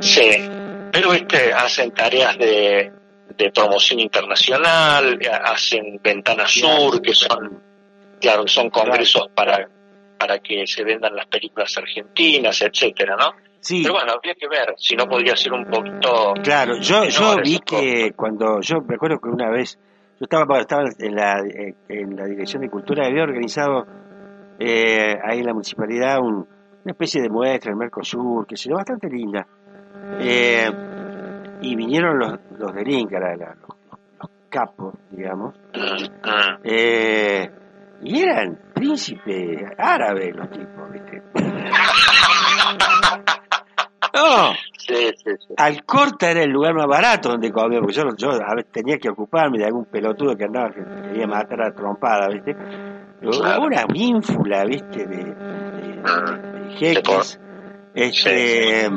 sí, 0.00 0.30
pero 0.92 1.12
este, 1.14 1.52
hacen 1.52 1.90
tareas 1.92 2.36
de, 2.38 2.92
de 3.36 3.50
promoción 3.50 4.00
internacional, 4.00 5.18
hacen 5.44 5.98
Ventana 6.02 6.46
Sur, 6.46 7.00
que 7.00 7.14
son, 7.14 7.62
claro, 8.20 8.46
son 8.46 8.68
congresos 8.70 9.28
para, 9.34 9.68
para 10.18 10.38
que 10.40 10.66
se 10.66 10.84
vendan 10.84 11.16
las 11.16 11.26
películas 11.26 11.76
argentinas, 11.78 12.60
etcétera, 12.60 13.16
¿no? 13.16 13.32
Sí. 13.60 13.80
Pero 13.82 13.94
bueno, 13.94 14.12
habría 14.12 14.34
que 14.34 14.48
ver 14.48 14.74
si 14.76 14.94
no 14.94 15.08
podría 15.08 15.34
ser 15.34 15.52
un 15.52 15.64
poquito. 15.64 16.34
Claro, 16.44 16.78
yo, 16.80 17.04
yo 17.06 17.36
vi 17.42 17.58
que 17.58 18.12
cuando. 18.14 18.60
Yo 18.60 18.80
me 18.82 18.94
acuerdo 18.94 19.18
que 19.18 19.28
una 19.28 19.50
vez 19.50 19.78
yo 20.20 20.24
estaba, 20.24 20.58
estaba 20.58 20.82
en, 20.98 21.14
la, 21.14 21.40
eh, 21.40 21.74
en 21.88 22.16
la 22.16 22.26
Dirección 22.26 22.62
de 22.62 22.68
Cultura, 22.68 23.06
había 23.06 23.22
organizado 23.22 23.86
eh, 24.58 25.16
ahí 25.22 25.38
en 25.38 25.46
la 25.46 25.52
municipalidad 25.52 26.18
una 26.20 26.46
especie 26.84 27.22
de 27.22 27.28
muestra, 27.28 27.70
el 27.70 27.76
Mercosur, 27.76 28.44
que 28.46 28.56
se 28.56 28.68
ve 28.68 28.74
bastante 28.74 29.08
linda. 29.08 29.46
Eh, 30.20 30.68
y 31.60 31.76
vinieron 31.76 32.18
los, 32.18 32.38
los 32.58 32.74
del 32.74 32.88
Inca, 32.88 33.18
los, 33.20 33.56
capos, 34.48 34.94
digamos, 35.10 35.54
y 38.00 38.22
eran 38.22 38.58
príncipes 38.74 39.62
árabes 39.76 40.34
los 40.34 40.50
tipos, 40.50 40.90
¿viste? 40.90 41.22
no, 44.14 44.52
al 45.56 45.84
corta 45.84 46.30
era 46.30 46.42
el 46.42 46.50
lugar 46.50 46.74
más 46.74 46.86
barato 46.86 47.30
donde 47.30 47.50
comía, 47.52 47.80
porque 47.80 47.94
yo, 47.94 48.04
yo 48.16 48.30
a 48.30 48.54
veces 48.54 48.72
tenía 48.72 48.98
que 48.98 49.10
ocuparme 49.10 49.58
de 49.58 49.66
algún 49.66 49.84
pelotudo 49.84 50.36
que 50.36 50.44
andaba 50.44 50.70
que 50.70 50.82
quería 50.82 51.26
matar 51.26 51.62
a 51.62 51.74
trompada, 51.74 52.28
¿viste? 52.28 52.56
Una 53.22 53.84
ínfula, 53.94 54.64
¿viste? 54.64 55.06
De, 55.06 55.24
de, 55.24 56.70
jeques, 56.76 57.40
este, 57.94 58.88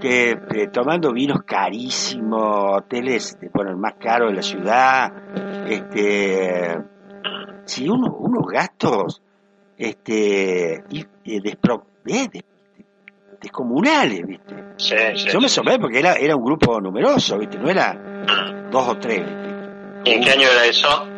que 0.00 0.68
tomando 0.72 1.12
vinos 1.12 1.42
carísimos, 1.46 2.78
hoteles, 2.78 3.38
bueno, 3.54 3.70
el 3.70 3.76
más 3.76 3.94
caro 3.94 4.28
de 4.28 4.34
la 4.34 4.42
ciudad, 4.42 5.12
este, 5.68 6.78
sí, 7.64 7.88
uno, 7.88 8.14
unos 8.18 8.46
gastos, 8.46 9.22
este, 9.76 10.82
y, 10.90 11.40
despro, 11.40 11.86
descomunales, 13.46 14.26
¿viste? 14.26 14.54
Sí, 14.76 14.96
sí, 15.16 15.28
Yo 15.30 15.40
me 15.40 15.48
sorprendí 15.48 15.80
porque 15.80 15.98
era, 16.00 16.14
era 16.14 16.34
un 16.34 16.44
grupo 16.44 16.80
numeroso, 16.80 17.38
¿viste? 17.38 17.58
No 17.58 17.70
era 17.70 17.94
dos 18.70 18.88
o 18.88 18.98
tres, 18.98 19.22
¿Y 20.04 20.10
en 20.12 20.22
qué 20.22 20.30
año 20.30 20.48
era 20.48 20.64
eso? 20.66 21.08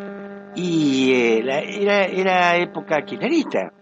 Y 0.55 1.13
eh, 1.13 1.39
era, 1.39 2.05
era 2.05 2.57
época 2.57 3.03
kirchnerista. 3.05 3.73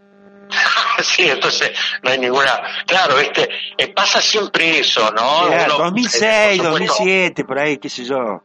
sí, 1.02 1.28
entonces 1.28 1.72
no 2.02 2.10
hay 2.10 2.18
ninguna... 2.18 2.60
Claro, 2.86 3.16
¿viste? 3.16 3.48
Eh, 3.76 3.92
pasa 3.92 4.20
siempre 4.20 4.80
eso, 4.80 5.10
¿no? 5.12 5.48
2006, 5.78 6.62
2007, 6.62 7.44
por 7.44 7.58
ahí, 7.58 7.78
qué 7.78 7.88
sé 7.88 8.04
yo. 8.04 8.42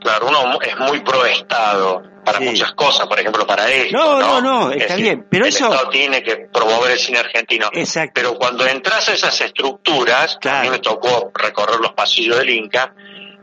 Claro, 0.00 0.28
uno 0.28 0.58
es 0.62 0.78
muy 0.78 1.00
pro 1.00 1.24
Estado 1.26 2.02
para 2.24 2.40
muchas 2.40 2.72
cosas, 2.72 3.06
por 3.06 3.18
ejemplo, 3.18 3.46
para 3.46 3.68
esto. 3.70 3.96
No, 3.96 4.20
no, 4.20 4.40
no, 4.40 4.70
está 4.72 4.96
bien, 4.96 5.26
pero 5.30 5.44
el 5.44 5.50
eso... 5.50 5.66
Estado 5.66 5.88
tiene 5.90 6.22
que 6.22 6.48
promover 6.52 6.92
el 6.92 6.98
cine 6.98 7.18
argentino. 7.18 7.68
Exacto. 7.72 8.12
Pero 8.14 8.34
cuando 8.36 8.66
entras 8.66 9.08
a 9.08 9.14
esas 9.14 9.40
estructuras, 9.40 10.38
a 10.44 10.62
mí 10.62 10.70
me 10.70 10.78
tocó 10.78 11.30
recorrer 11.34 11.80
los 11.80 11.92
pasillos 11.92 12.38
del 12.38 12.50
Inca, 12.50 12.94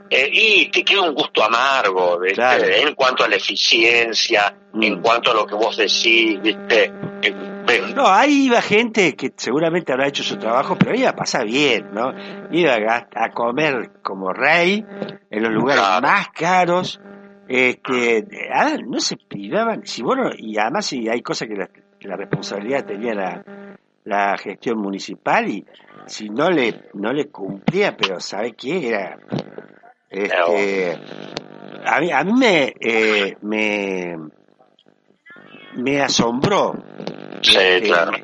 eh, 0.09 0.29
y 0.31 0.71
te 0.71 0.83
queda 0.83 1.01
un 1.01 1.13
gusto 1.13 1.43
amargo, 1.43 2.19
¿viste? 2.19 2.81
En 2.81 2.95
cuanto 2.95 3.23
a 3.23 3.27
la 3.27 3.35
eficiencia, 3.35 4.55
en 4.73 4.99
mm. 4.99 5.01
cuanto 5.01 5.31
a 5.31 5.33
lo 5.33 5.45
que 5.45 5.55
vos 5.55 5.75
decís, 5.75 6.41
¿viste? 6.41 6.93
No, 7.93 8.07
ahí 8.07 8.45
iba 8.45 8.61
gente 8.61 9.15
que 9.15 9.33
seguramente 9.35 9.91
habrá 9.91 10.07
hecho 10.07 10.23
su 10.23 10.37
trabajo, 10.37 10.77
pero 10.77 10.95
iba 10.95 11.09
a 11.09 11.15
pasar 11.15 11.45
bien, 11.45 11.89
¿no? 11.91 12.13
Iba 12.51 13.07
a, 13.13 13.31
comer 13.31 13.91
como 14.01 14.31
rey 14.31 14.85
en 15.37 15.43
los 15.43 15.53
lugares 15.53 15.83
más 16.01 16.29
caros, 16.29 16.99
este, 17.47 18.27
ah, 18.53 18.75
no 18.85 18.99
se 18.99 19.17
privaban, 19.17 19.85
si 19.85 20.03
bueno, 20.03 20.29
y 20.37 20.57
además 20.57 20.85
si 20.85 21.07
hay 21.07 21.21
cosas 21.21 21.47
que 21.47 21.55
la, 22.07 22.15
responsabilidad 22.15 22.85
tenía 22.85 23.13
la, 23.13 23.43
la 24.03 24.37
gestión 24.37 24.79
municipal 24.79 25.49
y 25.49 25.65
si 26.05 26.29
no 26.29 26.49
le 26.49 26.89
no 26.93 27.11
le 27.11 27.27
cumplía, 27.27 27.95
pero 27.97 28.19
¿sabe 28.19 28.53
qué? 28.53 28.89
Era 28.89 29.17
este, 30.09 30.97
a 31.85 31.99
mí, 31.99 32.11
a 32.11 32.23
mí 32.23 32.33
me, 32.33 32.73
eh, 32.79 33.37
me 33.41 34.17
me 35.77 36.01
asombró. 36.01 36.75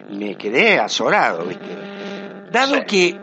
Me, 0.09 0.35
quedé 0.37 0.79
azorado, 0.79 1.45
¿viste? 1.45 2.49
Dado 2.51 2.83
que 2.85 3.15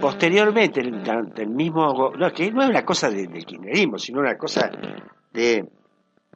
posteriormente, 0.00 0.80
el, 0.80 1.48
mismo. 1.48 2.12
No, 2.16 2.32
que 2.32 2.50
no 2.50 2.62
es 2.62 2.68
una 2.68 2.84
cosa 2.84 3.10
del 3.10 3.28
kirchnerismo, 3.44 3.98
sino 3.98 4.20
una 4.20 4.36
cosa 4.36 4.70
de, 5.32 5.64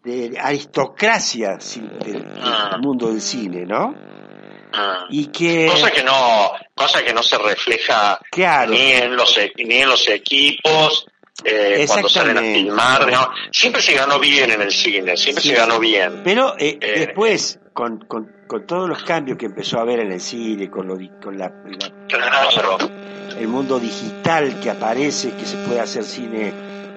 de 0.02 0.38
aristocracia 0.38 1.58
del, 2.04 2.26
ah. 2.42 2.78
mundo 2.80 3.08
del 3.08 3.20
cine, 3.20 3.64
¿no? 3.66 3.94
Ah. 4.72 5.06
Y 5.10 5.26
que 5.26 5.66
cosa 5.66 5.90
que 5.90 6.02
no 6.02 6.52
cosa 6.74 7.02
que 7.02 7.12
no 7.12 7.22
se 7.22 7.36
refleja 7.38 8.18
ni 8.68 8.92
en 8.92 9.16
los 9.16 9.36
e, 9.36 9.52
ni 9.56 9.76
en 9.76 9.88
los 9.88 10.08
equipos 10.08 11.06
eh, 11.44 11.84
cuando 11.86 12.08
salen 12.08 12.38
a 12.38 12.40
filmar. 12.40 13.06
Siempre 13.50 13.82
se 13.82 13.94
ganó 13.94 14.18
bien 14.18 14.50
en 14.50 14.60
el 14.60 14.70
cine, 14.70 15.16
siempre 15.16 15.42
se 15.42 15.54
ganó 15.54 15.78
bien. 15.78 16.22
Pero 16.24 16.54
eh, 16.58 16.78
eh, 16.80 17.00
después, 17.06 17.58
con, 17.72 17.98
con, 18.00 18.30
con, 18.46 18.66
todos 18.66 18.88
los 18.88 19.02
cambios 19.02 19.38
que 19.38 19.46
empezó 19.46 19.78
a 19.78 19.82
haber 19.82 20.00
en 20.00 20.12
el 20.12 20.20
cine, 20.20 20.70
con, 20.70 20.86
lo, 20.86 20.96
con 21.22 21.38
la, 21.38 21.52
el 23.38 23.48
mundo 23.48 23.78
digital 23.78 24.60
que 24.60 24.70
aparece, 24.70 25.32
que 25.32 25.44
se 25.44 25.56
puede 25.58 25.80
hacer 25.80 26.04
cine 26.04 26.52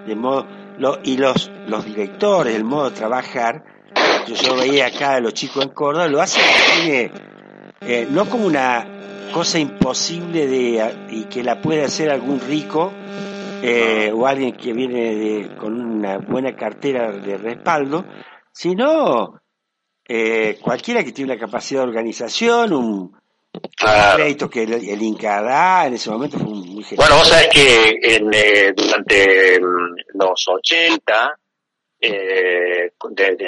de 0.05 0.15
modo... 0.15 0.47
Lo, 0.75 0.97
y 1.03 1.17
los, 1.17 1.51
los 1.67 1.85
directores, 1.85 2.55
el 2.55 2.63
modo 2.63 2.89
de 2.89 2.95
trabajar, 2.95 3.63
yo, 4.27 4.33
yo 4.33 4.55
veía 4.55 4.87
acá 4.87 5.13
a 5.13 5.19
los 5.19 5.35
chicos 5.35 5.63
en 5.63 5.69
Córdoba, 5.69 6.07
lo 6.07 6.19
hacen 6.19 6.41
cine, 6.81 7.11
no 8.09 8.27
como 8.27 8.47
una 8.47 8.83
cosa 9.31 9.59
imposible 9.59 10.47
de 10.47 10.95
y 11.11 11.25
que 11.25 11.43
la 11.43 11.61
puede 11.61 11.83
hacer 11.83 12.09
algún 12.09 12.39
rico 12.39 12.91
eh, 13.65 14.11
o 14.13 14.27
alguien 14.27 14.57
que 14.57 14.73
viene 14.73 15.15
de, 15.15 15.55
con 15.55 15.79
una 15.79 16.17
buena 16.17 16.53
cartera 16.53 17.13
de 17.13 17.37
respaldo, 17.37 18.03
sino 18.51 19.41
eh, 20.05 20.59
cualquiera 20.61 21.01
que 21.01 21.13
tiene 21.13 21.31
una 21.31 21.39
capacidad 21.39 21.81
de 21.81 21.87
organización, 21.87 22.73
un, 22.73 23.17
crédito 24.15 24.49
que 24.49 24.63
el, 24.63 25.01
Inca 25.01 25.41
da, 25.41 25.87
en 25.87 25.93
ese 25.93 26.09
momento 26.09 26.39
fue 26.39 26.47
muy 26.49 26.85
Bueno, 26.97 27.15
vos 27.15 27.27
sabés 27.29 27.47
que 27.47 27.99
en, 28.01 28.33
eh, 28.33 28.73
durante 28.75 29.61
mm, 29.61 29.95
los 30.15 30.45
80, 30.45 31.39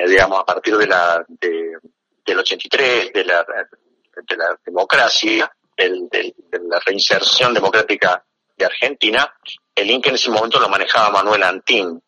digamos, 0.07 0.39
a 0.39 0.45
partir 0.45 0.77
de 0.77 0.87
la, 0.87 1.25
del 1.27 2.39
83, 2.39 3.11
de 3.11 3.25
la, 3.25 3.45
de 3.45 4.37
la 4.37 4.57
democracia, 4.65 5.51
de 5.75 6.33
la 6.69 6.79
reinserción 6.85 7.53
democrática 7.53 8.23
de 8.55 8.65
Argentina, 8.65 9.29
el 9.75 9.91
Inca 9.91 10.09
en 10.09 10.15
ese 10.15 10.31
momento 10.31 10.59
lo 10.59 10.69
manejaba 10.69 11.09
Manuel 11.11 11.43
Antín, 11.43 12.01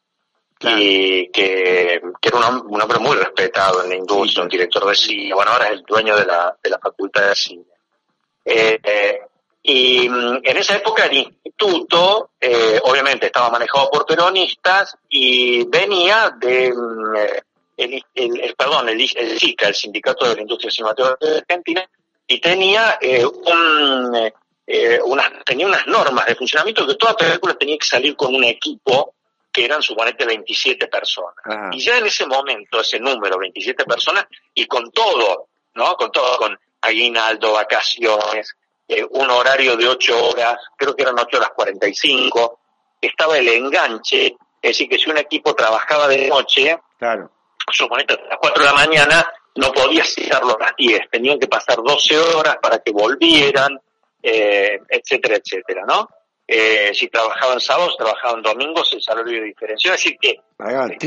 y 0.59 1.29
que, 1.29 2.01
era 2.21 2.49
un, 2.49 2.81
hombre 2.81 2.99
muy 2.99 3.15
respetado 3.15 3.83
en 3.83 3.89
la 3.89 3.95
industria, 3.95 4.43
un 4.43 4.49
director 4.49 4.87
de 4.87 4.95
cine, 4.95 5.33
bueno, 5.33 5.51
ahora 5.51 5.67
es 5.67 5.73
el 5.73 5.83
dueño 5.83 6.17
de 6.17 6.25
la, 6.25 6.57
de 6.61 6.69
la 6.69 6.79
Facultad 6.79 7.27
de 7.29 7.35
Cine. 7.35 7.65
Eh, 8.43 9.19
y 9.61 10.09
mm, 10.09 10.39
en 10.43 10.57
esa 10.57 10.77
época 10.77 11.05
el 11.05 11.17
instituto, 11.17 12.31
eh, 12.39 12.79
obviamente, 12.83 13.27
estaba 13.27 13.49
manejado 13.49 13.89
por 13.91 14.05
peronistas 14.05 14.97
y 15.09 15.65
venía 15.65 16.31
de, 16.39 16.73
mm, 16.73 17.15
el, 17.77 18.03
el, 18.15 18.55
perdón, 18.55 18.89
el, 18.89 19.01
el 19.01 19.39
SICA, 19.39 19.67
el 19.67 19.75
Sindicato 19.75 20.27
de 20.27 20.35
la 20.35 20.41
Industria 20.41 20.71
Cinematográfica 20.71 21.31
de 21.31 21.37
Argentina, 21.39 21.89
y 22.25 22.39
tenía 22.39 22.97
eh, 22.99 23.25
un 23.25 24.31
eh, 24.69 24.99
unas, 25.05 25.31
tenía 25.45 25.65
unas 25.65 25.87
normas 25.87 26.25
de 26.25 26.35
funcionamiento 26.35 26.85
que 26.85 26.95
toda 26.95 27.15
película 27.15 27.53
tenía 27.53 27.77
que 27.77 27.87
salir 27.87 28.17
con 28.17 28.35
un 28.35 28.43
equipo 28.43 29.15
que 29.49 29.63
eran 29.63 29.81
suponete 29.81 30.25
27 30.25 30.87
personas. 30.87 31.33
Y 31.71 31.79
ya 31.79 31.97
en 31.97 32.05
ese 32.05 32.27
momento, 32.27 32.81
ese 32.81 32.99
número, 32.99 33.39
27 33.39 33.85
personas, 33.85 34.25
y 34.53 34.67
con 34.67 34.91
todo, 34.91 35.47
¿no? 35.73 35.95
Con 35.95 36.11
todo, 36.11 36.37
con 36.37 36.59
aguinaldo, 36.81 37.53
vacaciones, 37.53 38.55
eh, 38.87 39.03
un 39.09 39.29
horario 39.29 39.75
de 39.77 39.87
8 39.87 40.29
horas, 40.29 40.57
creo 40.75 40.95
que 40.95 41.03
eran 41.03 41.17
8 41.17 41.37
horas 41.37 41.51
45, 41.55 42.59
estaba 43.01 43.37
el 43.37 43.47
enganche, 43.47 44.35
es 44.61 44.71
decir, 44.71 44.89
que 44.89 44.97
si 44.97 45.09
un 45.09 45.17
equipo 45.17 45.55
trabajaba 45.55 46.07
de 46.07 46.27
noche, 46.27 46.77
claro. 46.99 47.31
suponete 47.71 48.13
a 48.13 48.29
las 48.29 48.37
4 48.39 48.63
de 48.63 48.69
la 48.69 48.75
mañana, 48.75 49.33
no 49.55 49.71
podía 49.71 50.03
citarlo 50.03 50.55
a 50.55 50.65
las 50.65 50.75
10, 50.75 51.09
tenían 51.09 51.39
que 51.39 51.47
pasar 51.47 51.77
12 51.83 52.17
horas 52.19 52.57
para 52.61 52.79
que 52.79 52.91
volvieran, 52.91 53.79
eh, 54.29 54.79
etcétera, 54.89 55.37
etcétera, 55.37 55.85
¿no? 55.87 56.09
Eh, 56.45 56.91
si 56.93 57.07
trabajaban 57.07 57.59
sábados, 57.59 57.95
trabajaban 57.97 58.41
domingos, 58.41 58.91
el 58.93 59.01
salario 59.01 59.43
diferencia. 59.43 59.93
Es 59.93 60.03
decir, 60.03 60.17
que 60.19 60.39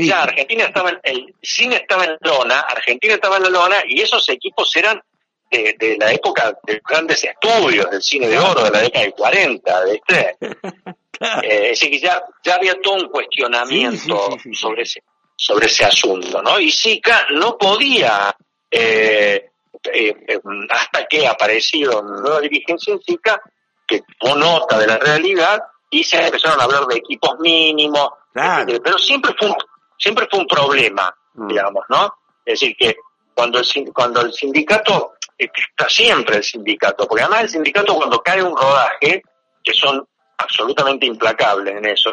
ya 0.03 0.23
Argentina 0.23 0.65
estaba 0.65 0.89
en, 0.89 0.99
el 1.03 1.35
cine 1.41 1.75
estaba 1.75 2.05
en 2.05 2.17
lona, 2.21 2.61
Argentina 2.61 3.15
estaba 3.15 3.37
en 3.37 3.43
la 3.43 3.49
lona, 3.49 3.77
y 3.87 4.01
esos 4.01 4.27
equipos 4.29 4.75
eran 4.75 5.01
de, 5.49 5.97
la 5.99 6.11
época 6.11 6.57
de 6.63 6.81
grandes 6.87 7.23
estudios, 7.23 7.89
del 7.91 8.01
cine 8.01 8.27
de 8.27 8.39
oro, 8.39 8.63
de 8.63 8.71
la 8.71 8.81
década 8.81 9.03
del 9.03 9.13
40, 9.13 9.85
¿viste? 9.85 10.37
eh, 10.41 11.71
es 11.71 11.79
decir, 11.79 11.91
que 11.91 11.99
ya, 11.99 12.23
ya 12.43 12.55
había 12.55 12.79
todo 12.81 12.95
un 12.95 13.09
cuestionamiento 13.09 14.37
sobre 14.53 14.83
ese 14.83 15.03
sobre 15.35 15.65
ese 15.65 15.83
asunto, 15.85 16.39
¿no? 16.43 16.59
Y 16.59 16.71
Sica 16.71 17.25
no 17.31 17.57
podía 17.57 18.35
eh, 18.69 19.50
eh, 19.93 20.15
eh, 20.27 20.39
hasta 20.69 21.05
que 21.07 21.27
ha 21.27 21.31
aparecido 21.31 22.01
nueva 22.01 22.39
dirigencia 22.39 22.93
en 22.93 23.01
SICA 23.01 23.41
que 23.87 24.01
tomó 24.19 24.35
nota 24.35 24.77
de 24.77 24.87
la 24.87 24.97
realidad 24.97 25.61
y 25.89 26.03
se 26.03 26.23
empezaron 26.23 26.59
a 26.59 26.63
hablar 26.63 26.85
de 26.85 26.97
equipos 26.97 27.39
mínimos, 27.39 28.09
pero 28.33 28.97
siempre 28.97 29.33
fue 29.37 29.49
un, 29.49 29.55
siempre 29.97 30.27
fue 30.29 30.39
un 30.39 30.47
problema, 30.47 31.13
mm. 31.33 31.47
digamos, 31.47 31.83
¿no? 31.89 32.13
Es 32.45 32.59
decir, 32.59 32.75
que 32.77 32.95
cuando 33.33 33.59
el, 33.59 33.93
cuando 33.93 34.21
el 34.21 34.33
sindicato, 34.33 35.13
está 35.37 35.89
siempre 35.89 36.37
el 36.37 36.43
sindicato, 36.43 37.07
porque 37.07 37.23
además 37.23 37.43
el 37.43 37.49
sindicato 37.49 37.95
cuando 37.95 38.21
cae 38.21 38.41
un 38.41 38.55
rodaje, 38.55 39.23
que 39.63 39.73
son 39.73 40.07
absolutamente 40.37 41.05
implacables 41.05 41.75
en 41.75 41.85
eso, 41.85 42.11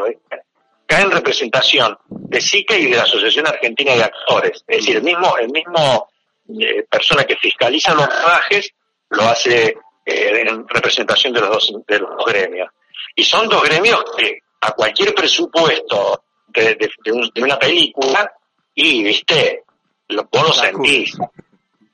cae 0.87 1.03
en 1.03 1.11
representación 1.11 1.99
de 2.09 2.41
SICA 2.41 2.77
y 2.77 2.87
de 2.87 2.97
la 2.97 3.03
Asociación 3.03 3.47
Argentina 3.47 3.95
de 3.95 4.05
Actores, 4.05 4.65
es 4.67 4.79
decir, 4.79 4.97
el 4.97 5.03
mismo, 5.03 5.37
el 5.39 5.51
mismo 5.51 6.09
eh, 6.49 6.85
persona 6.89 7.25
que 7.25 7.37
fiscaliza 7.37 7.95
los 7.95 8.07
rodajes 8.07 8.73
lo 9.11 9.23
hace 9.25 9.77
eh, 10.05 10.45
en 10.47 10.67
representación 10.67 11.33
de 11.33 11.41
los, 11.41 11.51
dos, 11.51 11.73
de 11.87 11.99
los 11.99 12.25
gremios. 12.25 12.69
Y 13.15 13.25
son 13.25 13.49
dos 13.49 13.63
gremios 13.63 14.05
que 14.17 14.41
a 14.61 14.73
cualquier 14.73 15.15
presupuesto 15.15 16.25
de, 16.49 16.75
de, 16.75 17.43
una 17.43 17.59
película, 17.59 18.33
y 18.75 19.05
viste, 19.05 19.65
lo, 20.09 20.29
vos 20.31 20.43
lo 20.43 20.53
sentís, 20.53 21.17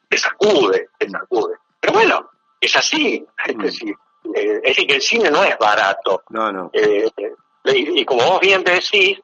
te 0.09 0.17
sacude, 0.17 0.89
te 0.99 1.11
sacude. 1.11 1.57
Pero 1.81 1.93
bueno, 1.93 2.31
es 2.61 2.77
así. 2.77 3.25
Es, 3.47 3.57
mm. 3.57 3.63
decir, 3.63 3.95
eh, 4.35 4.57
es 4.57 4.63
decir, 4.63 4.87
que 4.87 4.95
el 4.95 5.03
cine 5.03 5.31
no 5.31 5.43
es 5.45 5.59
barato. 5.59 6.23
No, 6.31 6.53
no. 6.53 6.71
y, 6.73 8.01
y, 8.01 8.05
como 8.05 8.25
vos 8.25 8.41
bien 8.41 8.63
decís, 8.65 9.19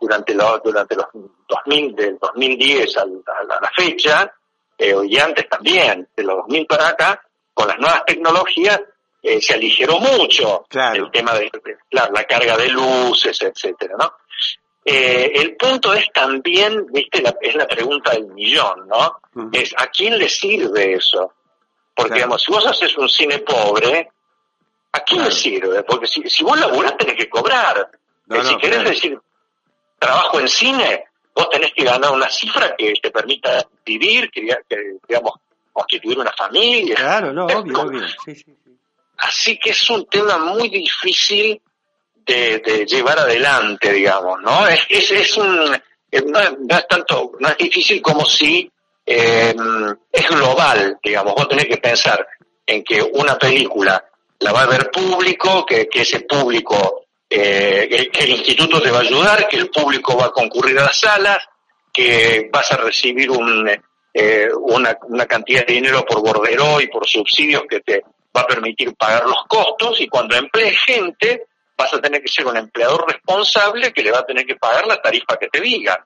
durante, 0.00 0.34
los, 0.34 0.62
durante 0.62 0.96
los 0.96 1.06
2000, 1.48 1.94
del 1.94 2.18
2010 2.18 2.96
a, 2.98 3.04
la, 3.06 3.70
fecha, 3.74 4.32
eh, 4.76 4.94
y 5.08 5.18
antes 5.18 5.48
también, 5.48 6.08
de 6.14 6.22
los 6.22 6.36
2000 6.36 6.66
para 6.66 6.88
acá, 6.88 7.22
con 7.54 7.68
las 7.68 7.78
nuevas 7.78 8.04
tecnologías, 8.04 8.80
eh, 9.22 9.40
se 9.40 9.54
aligeró 9.54 9.98
mucho 9.98 10.66
el 10.70 11.10
tema 11.10 11.34
de 11.34 11.50
la, 11.90 12.24
carga 12.24 12.56
de 12.56 12.68
luces, 12.68 13.40
etcétera, 13.42 13.96
¿no? 13.98 14.12
Eh, 14.84 15.32
el 15.34 15.56
punto 15.56 15.92
es 15.92 16.10
también, 16.12 16.86
viste, 16.86 17.22
es 17.42 17.54
la 17.56 17.66
pregunta 17.66 18.12
del 18.12 18.26
millón, 18.28 18.88
¿no? 18.88 19.20
Es 19.52 19.74
¿a 19.76 19.88
quién 19.88 20.16
le 20.16 20.28
sirve 20.28 20.94
eso? 20.94 21.34
Porque, 21.94 22.14
digamos, 22.14 22.42
si 22.42 22.52
vos 22.52 22.64
haces 22.66 22.96
un 22.96 23.08
cine 23.08 23.40
pobre, 23.40 24.08
¿a 24.92 25.00
quién 25.00 25.24
le 25.24 25.32
sirve? 25.32 25.82
Porque 25.82 26.06
si, 26.06 26.22
si 26.30 26.44
vos 26.44 26.58
laburás 26.58 26.96
tenés 26.96 27.16
que 27.16 27.28
cobrar 27.28 27.90
si 28.44 28.56
querés 28.58 28.84
decir 28.84 29.18
trabajo 29.98 30.40
en 30.40 30.48
cine, 30.48 31.04
vos 31.34 31.48
tenés 31.50 31.72
que 31.72 31.84
ganar 31.84 32.12
una 32.12 32.28
cifra 32.28 32.74
que 32.76 32.94
te 33.02 33.10
permita 33.10 33.66
vivir, 33.84 34.30
que, 34.30 34.42
digamos, 35.08 35.32
constituir 35.72 36.18
una 36.18 36.32
familia. 36.32 36.96
Claro, 36.96 37.32
no, 37.32 37.46
obvio, 37.46 37.80
obvio. 37.80 38.02
Así 39.18 39.58
que 39.58 39.70
es 39.70 39.90
un 39.90 40.06
tema 40.06 40.38
muy 40.38 40.68
difícil 40.68 41.60
de, 42.14 42.86
llevar 42.86 43.18
adelante, 43.18 43.92
digamos, 43.92 44.40
¿no? 44.42 44.68
Es, 44.68 44.80
es, 44.88 45.10
es 45.10 45.36
un, 45.36 45.74
eh, 46.10 46.22
no, 46.22 46.38
es 46.40 46.88
tanto, 46.88 47.32
no 47.38 47.48
es 47.48 47.56
difícil 47.56 48.00
como 48.02 48.24
si 48.24 48.70
eh, 49.04 49.54
es 50.12 50.28
global, 50.28 50.98
digamos, 51.02 51.34
vos 51.34 51.48
tenés 51.48 51.66
que 51.66 51.78
pensar 51.78 52.26
en 52.66 52.84
que 52.84 53.02
una 53.02 53.36
película 53.38 54.04
la 54.40 54.52
va 54.52 54.62
a 54.62 54.66
ver 54.66 54.90
público, 54.90 55.64
que, 55.64 55.88
que 55.88 56.02
ese 56.02 56.20
público 56.20 57.07
eh, 57.30 58.08
que 58.10 58.24
el 58.24 58.30
instituto 58.30 58.80
te 58.80 58.90
va 58.90 58.98
a 58.98 59.02
ayudar, 59.02 59.48
que 59.48 59.56
el 59.56 59.70
público 59.70 60.16
va 60.16 60.26
a 60.26 60.32
concurrir 60.32 60.78
a 60.78 60.84
las 60.84 60.98
salas, 60.98 61.38
que 61.92 62.48
vas 62.52 62.70
a 62.72 62.76
recibir 62.76 63.30
un, 63.30 63.68
eh, 64.14 64.48
una, 64.60 64.96
una, 65.02 65.26
cantidad 65.26 65.66
de 65.66 65.74
dinero 65.74 66.04
por 66.04 66.22
bordero 66.22 66.80
y 66.80 66.86
por 66.86 67.06
subsidios 67.06 67.64
que 67.68 67.80
te 67.80 68.02
va 68.36 68.42
a 68.42 68.46
permitir 68.46 68.94
pagar 68.94 69.24
los 69.24 69.44
costos 69.48 70.00
y 70.00 70.08
cuando 70.08 70.36
emplees 70.36 70.78
gente 70.86 71.44
vas 71.76 71.92
a 71.94 72.00
tener 72.00 72.20
que 72.22 72.28
ser 72.28 72.46
un 72.46 72.56
empleador 72.56 73.04
responsable 73.06 73.92
que 73.92 74.02
le 74.02 74.10
va 74.10 74.18
a 74.18 74.26
tener 74.26 74.44
que 74.44 74.56
pagar 74.56 74.86
la 74.86 75.00
tarifa 75.00 75.36
que 75.36 75.48
te 75.48 75.60
digan. 75.60 75.98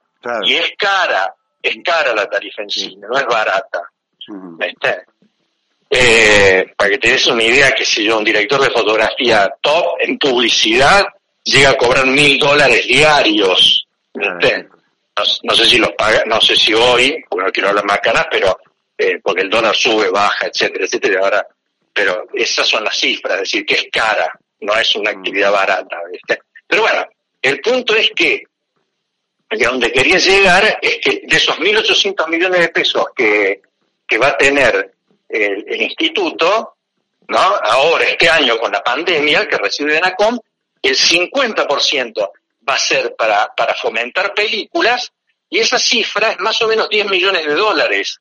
Y 0.42 0.54
es 0.54 0.72
cara, 0.78 1.35
es 1.61 1.76
cara 1.82 2.14
la 2.14 2.28
tarifa 2.28 2.62
en 2.62 2.70
sí, 2.70 2.96
no 2.96 3.16
es 3.18 3.26
barata. 3.26 3.82
Eh, 5.94 6.72
para 6.74 6.88
que 6.88 6.96
te 6.96 7.11
des 7.11 7.26
una 7.26 7.42
idea, 7.42 7.72
que 7.72 7.85
si 7.85 8.02
yo, 8.02 8.16
un 8.16 8.24
director 8.24 8.59
de 8.62 8.70
fotografía 8.70 9.52
top 9.61 9.96
en 10.00 10.16
publicidad 10.16 11.05
llega 11.44 11.68
a 11.68 11.76
cobrar 11.76 12.07
mil 12.07 12.38
dólares 12.38 12.87
diarios. 12.87 13.87
No, 14.14 15.55
sé 15.55 15.66
si 15.66 15.76
los 15.76 15.92
paga, 15.92 16.22
no 16.24 16.40
sé 16.40 16.57
si 16.57 16.72
hoy, 16.72 17.22
porque 17.28 17.44
no 17.44 17.52
quiero 17.52 17.68
hablar 17.68 17.85
más 17.85 17.98
canas, 17.98 18.26
pero 18.31 18.59
eh, 18.96 19.20
porque 19.22 19.42
el 19.42 19.50
dólar 19.50 19.76
sube, 19.76 20.09
baja, 20.09 20.46
etcétera, 20.46 20.87
etcétera. 20.87 21.20
Ahora, 21.20 21.46
pero 21.92 22.24
esas 22.33 22.66
son 22.66 22.85
las 22.85 22.96
cifras, 22.96 23.35
es 23.35 23.40
decir, 23.40 23.66
que 23.66 23.74
es 23.74 23.87
cara, 23.92 24.33
no 24.61 24.74
es 24.74 24.96
una 24.96 25.11
actividad 25.11 25.52
barata. 25.52 25.98
Pero 26.66 26.81
bueno, 26.81 27.07
el 27.42 27.61
punto 27.61 27.94
es 27.94 28.11
que, 28.16 28.44
de 29.50 29.64
donde 29.66 29.92
quería 29.92 30.16
llegar, 30.16 30.78
es 30.81 30.98
que 31.02 31.20
de 31.26 31.37
esos 31.37 31.59
1.800 31.59 32.28
millones 32.31 32.61
de 32.61 32.68
pesos 32.70 33.05
que, 33.14 33.61
que 34.09 34.16
va 34.16 34.28
a 34.28 34.38
tener 34.38 34.94
el, 35.33 35.64
el 35.66 35.83
instituto, 35.83 36.77
¿no? 37.29 37.38
Ahora, 37.38 38.05
este 38.05 38.29
año 38.29 38.59
con 38.59 38.73
la 38.73 38.83
pandemia 38.83 39.49
que 39.49 39.57
recibe 39.57 39.95
de 39.95 40.01
NACOM, 40.01 40.38
el 40.83 40.97
50% 40.97 42.31
va 42.68 42.75
a 42.75 42.79
ser 42.79 43.14
para, 43.16 43.53
para 43.55 43.75
fomentar 43.75 44.35
películas 44.35 45.12
y 45.49 45.59
esa 45.59 45.79
cifra 45.79 46.33
es 46.33 46.40
más 46.40 46.61
o 46.62 46.68
menos 46.68 46.88
10 46.88 47.11
millones 47.11 47.47
de 47.47 47.55
dólares. 47.55 48.21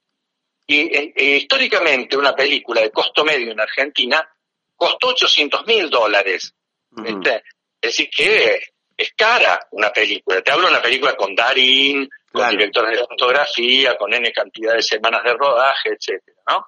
Y 0.68 0.82
eh, 0.82 1.14
eh, 1.16 1.38
históricamente 1.38 2.18
una 2.18 2.36
película 2.36 2.82
de 2.82 2.92
costo 2.92 3.24
medio 3.24 3.52
en 3.52 3.60
Argentina 3.60 4.28
costó 4.76 5.08
800 5.08 5.66
mil 5.66 5.90
dólares. 5.90 6.54
¿viste? 6.92 7.44
Es 7.82 7.92
decir, 7.92 8.10
que 8.10 8.62
es 8.98 9.14
cara 9.16 9.68
una 9.72 9.92
película. 9.92 10.42
Te 10.42 10.52
hablo 10.52 10.68
de 10.68 10.74
una 10.74 10.82
película 10.82 11.16
con 11.16 11.34
Darín, 11.36 12.10
con 12.32 12.50
directores 12.50 13.00
de 13.00 13.06
fotografía, 13.06 13.98
con 13.98 14.14
N 14.14 14.32
cantidad 14.32 14.74
de 14.74 14.84
semanas 14.84 15.24
de 15.24 15.34
rodaje, 15.34 15.90
etcétera, 15.90 16.38
¿no? 16.48 16.68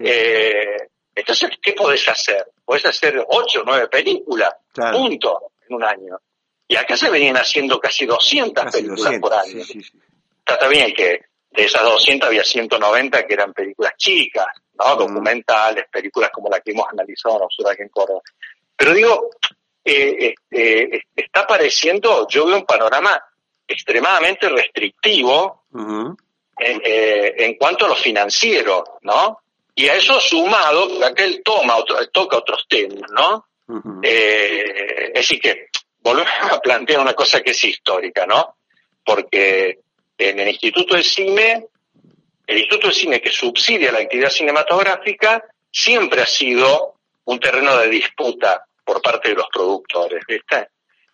Eh, 0.00 0.76
entonces, 1.14 1.50
¿qué 1.60 1.72
podés 1.72 2.08
hacer? 2.08 2.46
Podés 2.64 2.86
hacer 2.86 3.24
ocho 3.28 3.60
o 3.60 3.64
nueve 3.64 3.88
películas, 3.88 4.54
Claro. 4.72 4.98
punto, 4.98 5.52
en 5.68 5.74
un 5.76 5.84
año. 5.84 6.18
Y 6.66 6.76
acá 6.76 6.96
se 6.96 7.10
venían 7.10 7.36
haciendo 7.36 7.80
casi 7.80 8.06
200 8.06 8.64
Casi 8.64 8.78
películas 8.78 9.04
200, 9.04 9.30
por 9.30 9.38
año. 9.38 9.64
sí, 9.64 9.64
sí, 9.64 9.82
sí. 9.82 9.98
Está 10.38 10.58
también 10.58 10.94
que 10.94 11.20
de 11.50 11.64
esas 11.64 11.82
200 11.82 12.28
había 12.28 12.44
190 12.44 13.26
que 13.26 13.34
eran 13.34 13.52
películas 13.52 13.92
chicas, 13.96 14.46
¿no? 14.74 14.94
Mm. 14.94 14.98
Documentales, 14.98 15.86
películas 15.90 16.30
como 16.30 16.48
la 16.48 16.60
que 16.60 16.70
hemos 16.70 16.88
analizado 16.88 17.40
nosotros 17.40 17.72
aquí 17.72 17.82
en 17.82 17.88
Córdoba. 17.88 18.20
Pero 18.76 18.94
digo, 18.94 19.30
eh, 19.84 20.34
eh, 20.50 21.00
está 21.16 21.40
apareciendo, 21.40 22.26
yo 22.28 22.46
veo 22.46 22.56
un 22.56 22.64
panorama 22.64 23.20
extremadamente 23.66 24.48
restrictivo 24.48 25.64
en, 25.74 26.16
eh, 26.84 27.34
en 27.36 27.54
cuanto 27.56 27.84
a 27.86 27.88
lo 27.88 27.94
financiero, 27.96 28.98
¿no? 29.02 29.40
Y 29.80 29.88
a 29.88 29.94
eso 29.94 30.20
sumado, 30.20 30.98
que 30.98 31.04
aquel 31.06 31.42
toma 31.42 31.74
otro, 31.78 32.06
toca 32.10 32.36
otros 32.36 32.66
temas, 32.68 33.10
¿no? 33.12 33.46
Eh, 34.02 35.06
es 35.06 35.14
decir, 35.14 35.40
que 35.40 35.68
volvemos 36.00 36.30
a 36.50 36.60
plantear 36.60 37.00
una 37.00 37.14
cosa 37.14 37.40
que 37.40 37.52
es 37.52 37.64
histórica, 37.64 38.26
¿no? 38.26 38.56
Porque 39.02 39.78
en 40.18 40.38
el 40.38 40.48
Instituto 40.48 40.96
del 40.96 41.04
Cine, 41.04 41.68
el 42.46 42.58
Instituto 42.58 42.88
del 42.88 42.94
Cine 42.94 43.22
que 43.22 43.30
subsidia 43.30 43.90
la 43.90 44.00
actividad 44.00 44.28
cinematográfica, 44.28 45.46
siempre 45.72 46.20
ha 46.20 46.26
sido 46.26 46.96
un 47.24 47.40
terreno 47.40 47.78
de 47.78 47.88
disputa 47.88 48.62
por 48.84 49.00
parte 49.00 49.30
de 49.30 49.36
los 49.36 49.46
productores, 49.50 50.22
¿viste? 50.28 50.68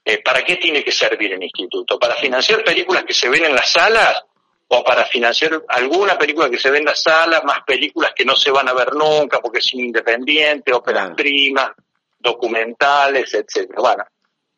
Eh, 0.04 0.18
¿Para 0.24 0.42
qué 0.42 0.56
tiene 0.56 0.82
que 0.82 0.90
servir 0.90 1.34
el 1.34 1.42
instituto? 1.44 2.00
¿Para 2.00 2.16
financiar 2.16 2.64
películas 2.64 3.04
que 3.04 3.14
se 3.14 3.28
ven 3.28 3.44
en 3.44 3.54
las 3.54 3.70
salas? 3.70 4.24
¿O 4.68 4.82
para 4.82 5.04
financiar 5.04 5.62
alguna 5.68 6.18
película 6.18 6.50
que 6.50 6.58
se 6.58 6.70
ve 6.70 6.78
en 6.78 6.86
las 6.86 7.00
salas, 7.02 7.44
más 7.44 7.60
películas 7.64 8.12
que 8.16 8.24
no 8.24 8.34
se 8.34 8.50
van 8.50 8.68
a 8.68 8.72
ver 8.74 8.94
nunca 8.94 9.38
porque 9.40 9.58
es 9.58 9.74
independiente, 9.74 10.72
óperas 10.72 11.10
primas, 11.16 11.70
documentales, 12.18 13.32
etcétera? 13.32 13.80
Bueno, 13.80 14.04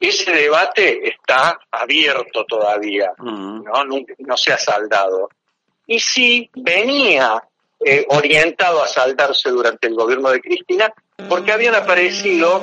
ese 0.01 0.31
debate 0.33 1.09
está 1.09 1.59
abierto 1.71 2.45
todavía, 2.47 3.13
Ujú. 3.19 3.65
¿no? 3.65 3.85
Nunca- 3.85 4.15
no 4.19 4.37
se 4.37 4.53
ha 4.53 4.59
saldado. 4.59 5.29
Y 5.87 6.01
sí 6.01 6.51
venía 6.55 7.43
eh, 7.85 8.07
orientado 8.09 8.83
a 8.83 8.89
saldarse 8.89 9.51
durante 9.51 9.87
el 9.89 9.95
gobierno 9.95 10.31
de 10.31 10.41
Cristina, 10.41 10.93
porque 11.29 11.53
habían 11.53 11.75
aparecido, 11.77 12.61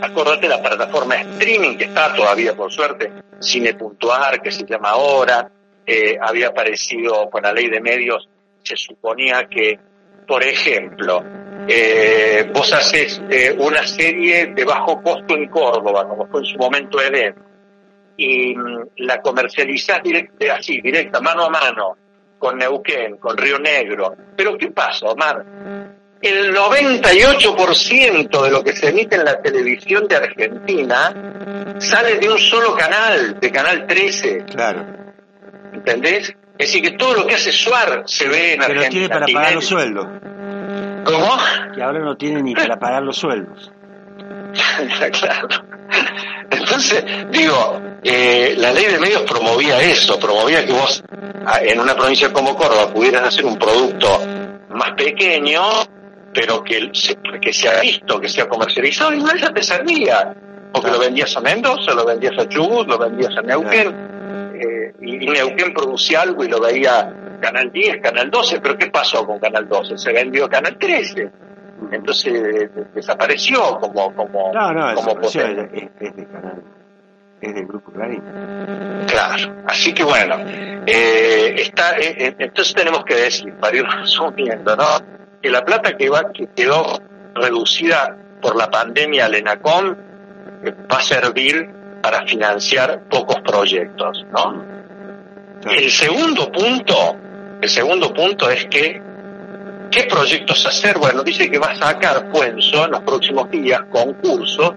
acordate 0.00 0.48
la 0.48 0.60
plataforma 0.62 1.14
streaming 1.16 1.76
que 1.76 1.84
está 1.84 2.12
todavía 2.14 2.56
por 2.56 2.72
suerte, 2.72 3.12
Cine.ar, 3.40 4.42
que 4.42 4.50
se 4.50 4.64
llama 4.64 4.90
ahora, 4.90 5.50
eh, 5.86 6.16
había 6.20 6.48
aparecido 6.48 7.30
con 7.30 7.42
la 7.42 7.52
ley 7.52 7.68
de 7.68 7.80
medios, 7.80 8.28
se 8.62 8.76
suponía 8.76 9.46
que, 9.48 9.78
por 10.26 10.42
ejemplo, 10.42 11.22
eh, 11.68 12.50
vos 12.52 12.72
haces 12.72 13.22
eh, 13.30 13.54
una 13.58 13.86
serie 13.86 14.46
de 14.46 14.64
bajo 14.64 15.00
costo 15.02 15.34
en 15.34 15.48
Córdoba, 15.48 16.08
como 16.08 16.26
fue 16.26 16.40
en 16.40 16.46
su 16.46 16.58
momento 16.58 17.00
Eden, 17.00 17.34
y 18.16 18.54
mm, 18.56 18.88
la 18.98 19.20
comercializás 19.20 20.00
direct- 20.02 20.50
así, 20.50 20.80
directa, 20.80 21.20
mano 21.20 21.44
a 21.44 21.50
mano, 21.50 21.96
con 22.38 22.58
Neuquén, 22.58 23.16
con 23.18 23.36
Río 23.36 23.58
Negro. 23.58 24.14
Pero 24.36 24.58
¿qué 24.58 24.70
pasa, 24.70 25.06
Omar? 25.06 25.44
El 26.20 26.52
98% 26.54 28.42
de 28.42 28.50
lo 28.50 28.64
que 28.64 28.74
se 28.74 28.88
emite 28.88 29.16
en 29.16 29.24
la 29.24 29.40
televisión 29.40 30.08
de 30.08 30.16
Argentina 30.16 31.74
sale 31.78 32.16
de 32.16 32.28
un 32.28 32.38
solo 32.38 32.74
canal, 32.74 33.38
de 33.38 33.52
Canal 33.52 33.86
13, 33.86 34.44
Claro. 34.46 34.84
¿Entendés? 35.86 36.34
Es 36.58 36.68
decir, 36.68 36.82
que 36.82 36.92
todo 36.92 37.14
lo 37.14 37.26
que 37.26 37.34
hace 37.34 37.52
Suar 37.52 38.02
se 38.06 38.28
ve 38.28 38.54
en 38.54 38.62
Argentina. 38.62 38.88
tiene 38.88 39.08
para 39.08 39.26
pagar 39.26 39.54
los 39.54 39.66
sueldos. 39.66 40.06
¿Cómo? 41.04 41.36
Que 41.74 41.82
ahora 41.82 42.00
no 42.00 42.16
tiene 42.16 42.42
ni 42.42 42.54
para 42.54 42.78
pagar 42.78 43.02
los 43.02 43.16
sueldos. 43.16 43.70
claro. 45.20 45.48
Entonces, 46.50 47.04
digo, 47.30 47.80
eh, 48.02 48.54
la 48.56 48.72
ley 48.72 48.86
de 48.86 48.98
medios 48.98 49.22
promovía 49.22 49.80
eso, 49.80 50.18
promovía 50.18 50.64
que 50.64 50.72
vos 50.72 51.02
en 51.62 51.80
una 51.80 51.94
provincia 51.94 52.32
como 52.32 52.56
Córdoba 52.56 52.92
pudieras 52.92 53.28
hacer 53.28 53.44
un 53.44 53.58
producto 53.58 54.20
más 54.70 54.92
pequeño, 54.96 55.62
pero 56.32 56.64
que 56.64 56.90
se, 56.92 57.16
que 57.40 57.52
sea 57.52 57.80
visto, 57.80 58.20
que 58.20 58.28
sea 58.28 58.48
comercializado, 58.48 59.12
y 59.12 59.18
no 59.18 59.34
ya 59.36 59.52
te 59.52 59.62
servía, 59.62 60.34
porque 60.72 60.90
lo 60.90 60.98
vendías 60.98 61.36
a 61.36 61.40
Mendoza, 61.40 61.94
lo 61.94 62.04
vendías 62.04 62.36
a 62.38 62.48
Chubut, 62.48 62.88
lo 62.88 62.98
vendías 62.98 63.36
a 63.36 63.42
Neuquén, 63.42 64.16
Neuquén 65.06 65.72
producía 65.74 66.22
algo 66.22 66.44
y 66.44 66.48
lo 66.48 66.60
veía 66.60 67.12
Canal 67.40 67.70
10, 67.70 67.98
Canal 68.02 68.30
12, 68.30 68.60
pero 68.60 68.76
¿qué 68.78 68.86
pasó 68.90 69.26
con 69.26 69.38
Canal 69.38 69.68
12? 69.68 69.98
Se 69.98 70.12
vendió 70.12 70.48
Canal 70.48 70.76
13 70.78 71.30
entonces 71.92 72.70
desapareció 72.94 73.78
como 73.78 74.14
como 74.14 74.50
No, 74.52 74.72
no, 74.72 74.94
como 74.94 75.20
es, 75.20 75.36
es- 75.36 76.16
de 76.16 76.26
canal. 76.26 76.62
Es 77.38 77.54
del 77.54 77.66
grupo 77.66 77.92
Clarín. 77.92 78.22
claro 79.06 79.56
así 79.66 79.92
que 79.92 80.02
bueno 80.02 80.36
eh, 80.86 81.54
está 81.58 81.98
eh, 81.98 82.16
eh, 82.18 82.34
entonces 82.38 82.74
tenemos 82.74 83.04
que 83.04 83.14
decir 83.14 83.52
para 83.60 83.76
ir 83.76 83.84
resumiendo 84.00 84.74
no 84.74 84.84
que 85.42 85.50
la 85.50 85.62
plata 85.64 85.96
que 85.98 86.08
va 86.08 86.32
que 86.32 86.48
quedó 86.56 86.82
reducida 87.34 88.16
por 88.40 88.56
la 88.56 88.68
pandemia 88.70 89.26
al 89.26 89.34
ENACOM 89.34 89.94
eh, 90.64 90.74
va 90.90 90.96
a 90.98 91.02
servir 91.02 91.68
para 92.02 92.26
financiar 92.26 93.02
pocos 93.10 93.36
proyectos 93.42 94.24
no. 94.32 94.75
El 95.70 95.90
segundo 95.90 96.50
punto 96.52 97.16
el 97.60 97.68
segundo 97.68 98.12
punto 98.12 98.50
es 98.50 98.66
que 98.66 99.00
¿Qué 99.90 100.04
proyectos 100.04 100.66
hacer? 100.66 100.98
Bueno, 100.98 101.22
dice 101.22 101.50
que 101.50 101.58
va 101.58 101.68
a 101.68 101.76
sacar 101.76 102.30
Puenzo 102.30 102.84
en 102.84 102.90
los 102.90 103.02
próximos 103.02 103.50
días 103.50 103.80
concursos 103.90 104.72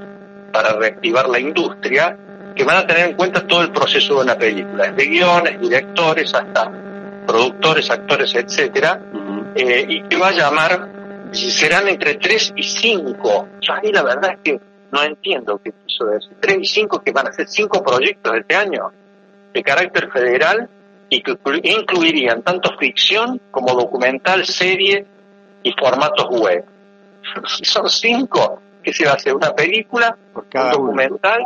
para 0.51 0.73
reactivar 0.73 1.27
la 1.27 1.39
industria 1.39 2.17
que 2.55 2.63
van 2.63 2.77
a 2.77 2.87
tener 2.87 3.09
en 3.09 3.15
cuenta 3.15 3.45
todo 3.45 3.61
el 3.61 3.71
proceso 3.71 4.15
de 4.15 4.21
una 4.21 4.37
película, 4.37 4.91
desde 4.91 5.09
guiones, 5.09 5.59
directores 5.59 6.33
hasta 6.33 6.71
productores, 7.25 7.89
actores, 7.89 8.33
etcétera, 8.35 9.01
eh, 9.55 9.85
y 9.87 10.03
que 10.03 10.17
va 10.17 10.29
a 10.29 10.31
llamar, 10.31 10.89
serán 11.31 11.87
entre 11.87 12.15
3 12.15 12.53
y 12.55 12.63
5. 12.63 13.49
Yo 13.61 13.73
a 13.73 13.81
mí 13.81 13.91
la 13.91 14.03
verdad 14.03 14.31
es 14.33 14.39
que 14.43 14.61
no 14.91 15.03
entiendo 15.03 15.59
qué 15.63 15.71
quiso 15.85 16.05
decir. 16.05 16.35
3 16.39 16.57
y 16.59 16.65
5 16.65 17.01
que 17.01 17.11
van 17.11 17.27
a 17.27 17.31
ser 17.31 17.47
5 17.47 17.83
proyectos 17.83 18.35
este 18.35 18.55
año 18.55 18.91
de 19.53 19.63
carácter 19.63 20.09
federal 20.11 20.69
y 21.09 21.21
que 21.21 21.33
inclu- 21.33 21.61
incluirían 21.63 22.41
tanto 22.43 22.77
ficción 22.77 23.41
como 23.51 23.73
documental, 23.73 24.45
serie 24.45 25.05
y 25.63 25.71
formatos 25.73 26.27
web. 26.29 26.63
Si 27.47 27.65
son 27.65 27.89
5, 27.89 28.61
¿qué 28.83 28.93
se 28.93 29.05
va 29.05 29.11
a 29.11 29.15
hacer? 29.15 29.35
¿Una 29.35 29.53
película? 29.53 30.15
Por 30.33 30.43
¿Un 30.43 30.49
cada 30.49 30.75
uno. 30.75 30.85
documental? 30.85 31.43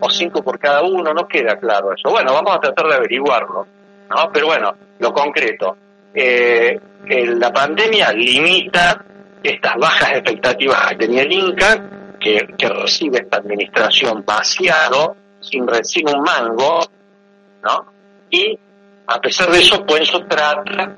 ¿O 0.00 0.08
5 0.08 0.42
por 0.42 0.58
cada 0.58 0.82
uno? 0.82 1.12
No 1.12 1.28
queda 1.28 1.58
claro 1.58 1.92
eso. 1.92 2.08
Bueno, 2.10 2.32
vamos 2.32 2.56
a 2.56 2.60
tratar 2.60 2.86
de 2.86 2.94
averiguarlo. 2.94 3.66
¿no? 4.08 4.30
Pero 4.32 4.46
bueno, 4.46 4.74
lo 4.98 5.12
concreto. 5.12 5.76
Eh, 6.14 6.78
eh, 7.06 7.26
la 7.26 7.52
pandemia 7.52 8.12
limita 8.12 9.04
estas 9.42 9.74
bajas 9.76 10.12
expectativas 10.12 10.88
que 10.88 10.96
tenía 10.96 11.22
el 11.22 11.32
Inca, 11.32 11.82
que, 12.18 12.48
que 12.58 12.68
recibe 12.68 13.18
esta 13.18 13.36
administración 13.38 14.24
vaciado, 14.26 15.16
sin, 15.40 15.66
sin 15.84 16.08
un 16.08 16.22
mango, 16.22 16.80
¿no? 17.62 17.92
Y 18.30 18.58
a 19.06 19.20
pesar 19.20 19.50
de 19.50 19.58
eso, 19.58 19.84
Puenzo 19.84 20.24
trata 20.26 20.94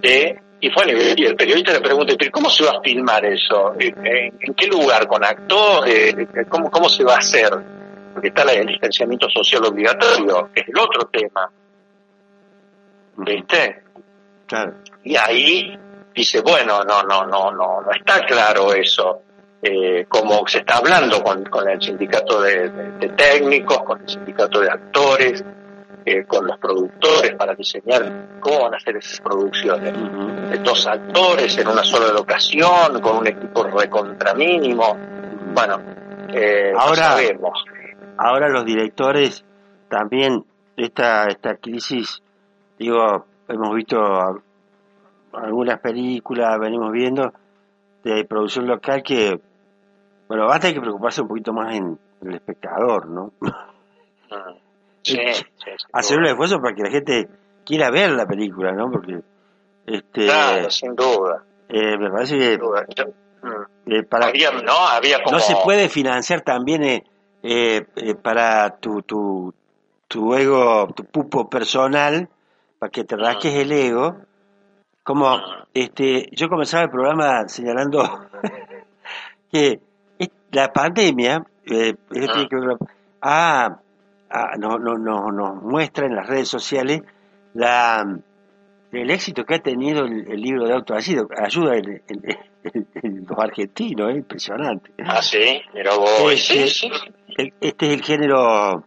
de... 0.00 0.40
Y 0.60 0.72
bueno, 0.72 0.92
y 1.14 1.24
el 1.24 1.36
periodista 1.36 1.72
le 1.72 1.80
pregunta, 1.80 2.14
¿pero 2.18 2.30
cómo 2.30 2.48
se 2.48 2.64
va 2.64 2.78
a 2.78 2.80
filmar 2.80 3.22
eso? 3.26 3.74
¿En, 3.78 4.54
qué 4.54 4.66
lugar? 4.66 5.06
¿Con 5.06 5.22
actores? 5.22 6.14
¿Cómo, 6.48 6.70
¿Cómo 6.70 6.88
se 6.88 7.04
va 7.04 7.16
a 7.16 7.18
hacer? 7.18 7.50
Porque 8.14 8.28
está 8.28 8.50
el 8.50 8.66
distanciamiento 8.66 9.28
social 9.28 9.62
obligatorio, 9.66 10.50
que 10.54 10.62
es 10.62 10.68
el 10.68 10.78
otro 10.78 11.06
tema, 11.12 11.50
¿viste? 13.18 13.82
Claro. 14.46 14.74
Y 15.02 15.16
ahí 15.16 15.78
dice, 16.14 16.40
bueno, 16.40 16.82
no, 16.84 17.02
no, 17.02 17.26
no, 17.26 17.50
no, 17.50 17.82
no 17.82 17.90
está 17.90 18.24
claro 18.24 18.72
eso. 18.72 19.20
eh, 19.62 20.06
como 20.08 20.46
se 20.46 20.58
está 20.58 20.76
hablando 20.76 21.22
con, 21.22 21.68
el 21.68 21.80
sindicato 21.80 22.40
de, 22.40 22.70
técnicos, 23.16 23.78
con 23.82 24.00
el 24.02 24.08
sindicato 24.08 24.60
de 24.60 24.70
actores, 24.70 25.44
eh, 26.06 26.24
con 26.26 26.46
los 26.46 26.58
productores 26.58 27.34
para 27.34 27.54
diseñar 27.54 28.38
cómo 28.40 28.64
van 28.64 28.74
a 28.74 28.76
hacer 28.76 28.96
esas 28.96 29.20
producciones. 29.20 29.94
Dos 30.62 30.86
actores 30.86 31.56
en 31.56 31.68
una 31.68 31.82
sola 31.82 32.12
locación, 32.12 33.00
con 33.00 33.18
un 33.18 33.26
equipo 33.26 33.64
recontramínimo. 33.64 34.96
Bueno, 35.54 35.80
eh, 36.28 36.72
ahora, 36.76 37.12
sabemos. 37.12 37.64
ahora 38.18 38.48
los 38.48 38.64
directores 38.64 39.44
también, 39.88 40.44
esta, 40.76 41.26
esta 41.28 41.56
crisis, 41.56 42.22
digo, 42.78 43.24
hemos 43.48 43.74
visto 43.74 43.98
algunas 45.32 45.80
películas, 45.80 46.58
venimos 46.60 46.92
viendo 46.92 47.32
de 48.02 48.24
producción 48.26 48.66
local 48.66 49.02
que, 49.02 49.40
bueno, 50.28 50.46
basta 50.46 50.66
hay 50.66 50.74
que 50.74 50.80
preocuparse 50.80 51.22
un 51.22 51.28
poquito 51.28 51.52
más 51.52 51.74
en 51.74 51.98
el 52.22 52.34
espectador, 52.34 53.08
¿no? 53.08 53.32
Sí, 55.04 55.18
Hacer 55.92 56.18
un 56.18 56.26
esfuerzo 56.26 56.60
para 56.60 56.74
que 56.74 56.82
la 56.82 56.90
gente 56.90 57.28
quiera 57.64 57.90
ver 57.90 58.10
la 58.10 58.26
película, 58.26 58.72
¿no? 58.72 58.90
Porque, 58.90 59.20
este, 59.86 60.24
claro, 60.24 60.70
sin 60.70 60.94
duda. 60.96 61.44
Eh, 61.68 61.96
me 61.98 62.10
parece 62.10 62.38
que 62.38 62.58
mm. 62.58 63.92
eh, 63.92 64.02
para 64.02 64.32
no, 64.62 64.88
había 64.88 65.18
no 65.30 65.38
se 65.38 65.56
puede 65.64 65.88
financiar 65.88 66.40
también 66.42 66.82
eh, 66.84 67.02
eh, 67.42 68.14
para 68.14 68.76
tu, 68.78 69.02
tu, 69.02 69.54
tu 70.08 70.34
ego, 70.34 70.88
tu 70.94 71.04
pupo 71.04 71.48
personal, 71.48 72.28
para 72.78 72.90
que 72.90 73.04
te 73.04 73.16
rasques 73.16 73.54
el 73.54 73.72
ego, 73.72 74.16
como 75.02 75.38
este, 75.74 76.28
yo 76.32 76.48
comenzaba 76.48 76.84
el 76.84 76.90
programa 76.90 77.48
señalando 77.48 78.28
que 79.52 79.80
la 80.50 80.72
pandemia 80.72 81.44
eh, 81.66 81.94
ah, 83.20 83.78
no, 84.58 84.78
no, 84.78 84.98
no, 84.98 85.30
nos 85.30 85.62
muestra 85.62 86.06
en 86.06 86.16
las 86.16 86.26
redes 86.26 86.48
sociales 86.48 87.02
la, 87.54 88.04
el 88.92 89.10
éxito 89.10 89.44
que 89.44 89.54
ha 89.56 89.58
tenido 89.58 90.04
el, 90.04 90.40
libro 90.40 90.66
de 90.66 90.74
autoayuda 90.74 91.24
ayuda 91.36 91.76
en, 91.76 93.26
los 93.26 93.38
argentinos, 93.38 94.10
es 94.10 94.16
impresionante. 94.16 94.90
Ah, 95.04 95.20
sí, 95.20 95.60
pero 95.72 95.98
vos, 95.98 96.32
este, 96.32 96.90
este 97.60 97.86
es 97.86 97.92
el 97.92 98.02
género, 98.02 98.84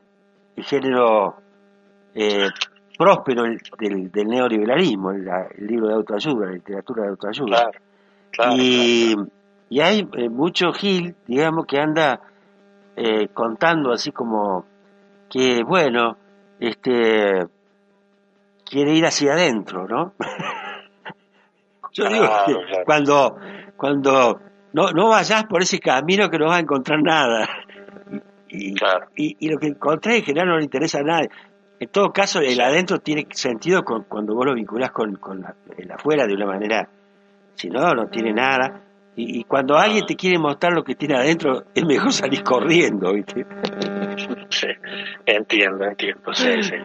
el 0.55 0.63
género 0.63 1.35
eh, 2.15 2.47
próspero 2.97 3.43
del, 3.43 4.11
del 4.11 4.27
neoliberalismo, 4.27 5.11
el, 5.11 5.27
libro 5.59 5.87
de 5.89 5.93
autoayuda, 5.93 6.47
la 6.47 6.53
literatura 6.53 7.03
de 7.03 7.09
autoayuda. 7.09 7.71
y, 8.55 9.15
y, 9.69 9.79
hay 9.79 10.07
eh, 10.17 10.29
mucho 10.29 10.71
Gil, 10.71 11.15
digamos, 11.27 11.65
que 11.67 11.79
anda 11.79 12.21
eh, 12.95 13.27
contando 13.33 13.91
así 13.91 14.11
como 14.11 14.65
que, 15.29 15.63
bueno, 15.63 16.17
este 16.59 17.45
quiere 18.69 18.93
ir 18.93 19.05
hacia 19.05 19.33
adentro, 19.33 19.87
¿no? 19.87 20.13
Yo 21.93 22.09
digo 22.09 22.27
que 22.45 22.83
cuando, 22.85 23.37
cuando 23.75 24.39
no, 24.73 24.91
no 24.91 25.09
vayas 25.09 25.45
por 25.45 25.61
ese 25.61 25.79
camino 25.79 26.29
que 26.29 26.37
no 26.37 26.47
vas 26.47 26.57
a 26.57 26.61
encontrar 26.61 27.01
nada. 27.01 27.47
Y, 28.49 28.75
y, 29.15 29.49
lo 29.49 29.57
que 29.57 29.67
encontré 29.67 30.17
en 30.17 30.23
general 30.23 30.47
no 30.47 30.57
le 30.57 30.63
interesa 30.63 30.99
a 30.99 31.03
nadie. 31.03 31.29
En 31.79 31.89
todo 31.89 32.11
caso, 32.11 32.39
el 32.39 32.59
adentro 32.61 32.99
tiene 32.99 33.27
sentido 33.31 33.83
cuando 33.83 34.33
vos 34.33 34.45
lo 34.45 34.53
vinculás 34.53 34.91
con, 34.91 35.15
con 35.15 35.45
el 35.77 35.91
afuera 35.91 36.25
de 36.25 36.33
una 36.33 36.45
manera, 36.45 36.89
si 37.55 37.69
no, 37.69 37.93
no 37.93 38.07
tiene 38.07 38.33
nada. 38.33 38.83
Y, 39.15 39.43
cuando 39.45 39.75
alguien 39.75 40.05
te 40.05 40.15
quiere 40.15 40.37
mostrar 40.37 40.73
lo 40.73 40.83
que 40.83 40.93
tiene 40.93 41.15
adentro, 41.15 41.63
es 41.73 41.83
mejor 41.85 42.13
salir 42.13 42.43
corriendo, 42.43 43.13
¿viste? 43.13 43.45
Sí, 44.49 44.67
entiendo, 45.25 45.85
entiendo, 45.85 46.33
sí, 46.33 46.63
sí. 46.63 46.75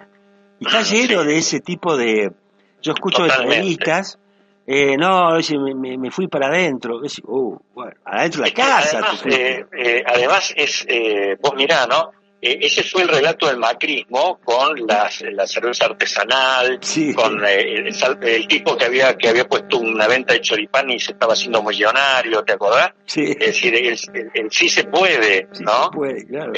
Y 0.61 0.67
está 0.67 0.83
lleno 0.83 1.25
de 1.25 1.39
ese 1.39 1.61
tipo 1.61 1.97
de... 1.97 2.33
Yo 2.81 2.93
escucho 2.93 3.25
entrevistas, 3.25 4.19
eh, 4.67 4.97
no, 4.97 5.37
me, 5.75 5.99
me, 5.99 6.11
fui 6.11 6.29
para 6.29 6.47
adentro, 6.49 7.01
uh, 7.25 7.59
bueno, 7.75 7.93
adentro 8.05 8.43
de 8.43 8.49
la 8.49 8.55
casa. 8.55 8.99
Además, 8.99 9.27
eh, 9.27 9.67
eh, 9.77 10.05
además 10.07 10.53
es, 10.57 10.85
eh, 10.89 11.37
vos 11.41 11.55
mirá, 11.57 11.87
¿no? 11.87 12.13
Eh, 12.41 12.59
ese 12.61 12.83
fue 12.83 13.03
el 13.03 13.09
relato 13.09 13.47
del 13.47 13.57
macrismo 13.57 14.41
con 14.43 14.85
la 14.87 15.09
cerveza 15.47 15.87
artesanal, 15.87 16.81
con 17.15 17.45
eh, 17.45 17.85
el, 18.23 18.49
tipo 18.49 18.77
que 18.77 18.85
había 18.85 19.17
que 19.17 19.29
había 19.29 19.47
puesto 19.47 19.79
una 19.79 20.09
venta 20.09 20.35
de 20.35 20.41
choripán 20.41 20.91
y 20.91 20.99
se 20.99 21.13
estaba 21.13 21.35
haciendo 21.35 21.63
millonario, 21.63 22.43
¿te 22.43 22.53
acordás? 22.53 22.95
Sí. 23.07 23.37
Es 23.39 23.47
decir, 23.47 23.75
el, 23.77 24.51
sí 24.51 24.69
se 24.69 24.85
puede, 24.85 25.47
¿no? 25.61 25.85
Se 25.85 25.91
puede, 25.91 26.27
claro. 26.27 26.53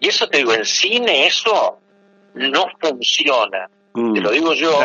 Eh, 0.00 0.06
y 0.06 0.08
eso 0.08 0.28
te 0.28 0.38
digo, 0.38 0.54
en 0.54 0.64
cine 0.64 1.26
eso 1.26 1.78
no 2.34 2.66
funciona. 2.80 3.68
Mm, 3.92 4.14
te 4.14 4.20
lo 4.20 4.30
digo 4.30 4.54
yo, 4.54 4.78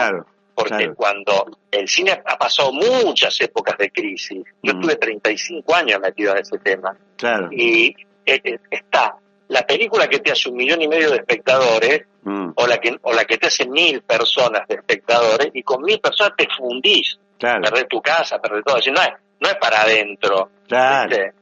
porque 0.54 0.94
cuando 0.94 1.58
el 1.72 1.88
cine 1.88 2.22
ha 2.26 2.38
pasado 2.38 2.72
muchas 2.72 3.40
épocas 3.42 3.78
de 3.78 3.92
crisis, 3.92 4.44
yo 4.62 4.74
mm. 4.74 4.82
tuve 4.82 4.96
35 4.96 5.76
años 5.76 6.00
metido 6.00 6.32
en 6.34 6.42
ese 6.42 6.58
tema, 6.60 6.96
claro. 7.18 7.50
y 7.52 7.96
está 8.26 9.18
la 9.48 9.66
película 9.66 10.08
que 10.08 10.20
te 10.20 10.32
hace 10.32 10.50
un 10.50 10.58
millón 10.58 10.82
y 10.82 10.88
medio 10.88 11.12
de 11.12 11.18
espectadores 11.18 12.04
mm. 12.24 12.52
o 12.56 12.68
la 12.68 12.78
que 12.80 12.98
o 13.02 13.14
la 13.14 13.26
que 13.26 13.38
te 13.38 13.48
hace 13.48 13.68
mil 13.68 14.02
personas 14.02 14.68
de 14.68 14.76
espectadores 14.76 15.52
y 15.54 15.62
con 15.62 15.84
mil 15.84 16.00
personas 16.00 16.34
te 16.36 16.48
fundís 16.58 17.20
claro. 17.38 17.62
perdés 17.62 17.88
tu 17.88 18.02
casa 18.02 18.40
perdés 18.40 18.64
todo 18.64 18.78
no 18.92 19.02
es 19.02 19.10
no 19.40 19.50
es 19.50 19.56
para 19.56 19.82
adentro 19.82 20.50
claro. 20.68 21.12
Este, 21.12 21.34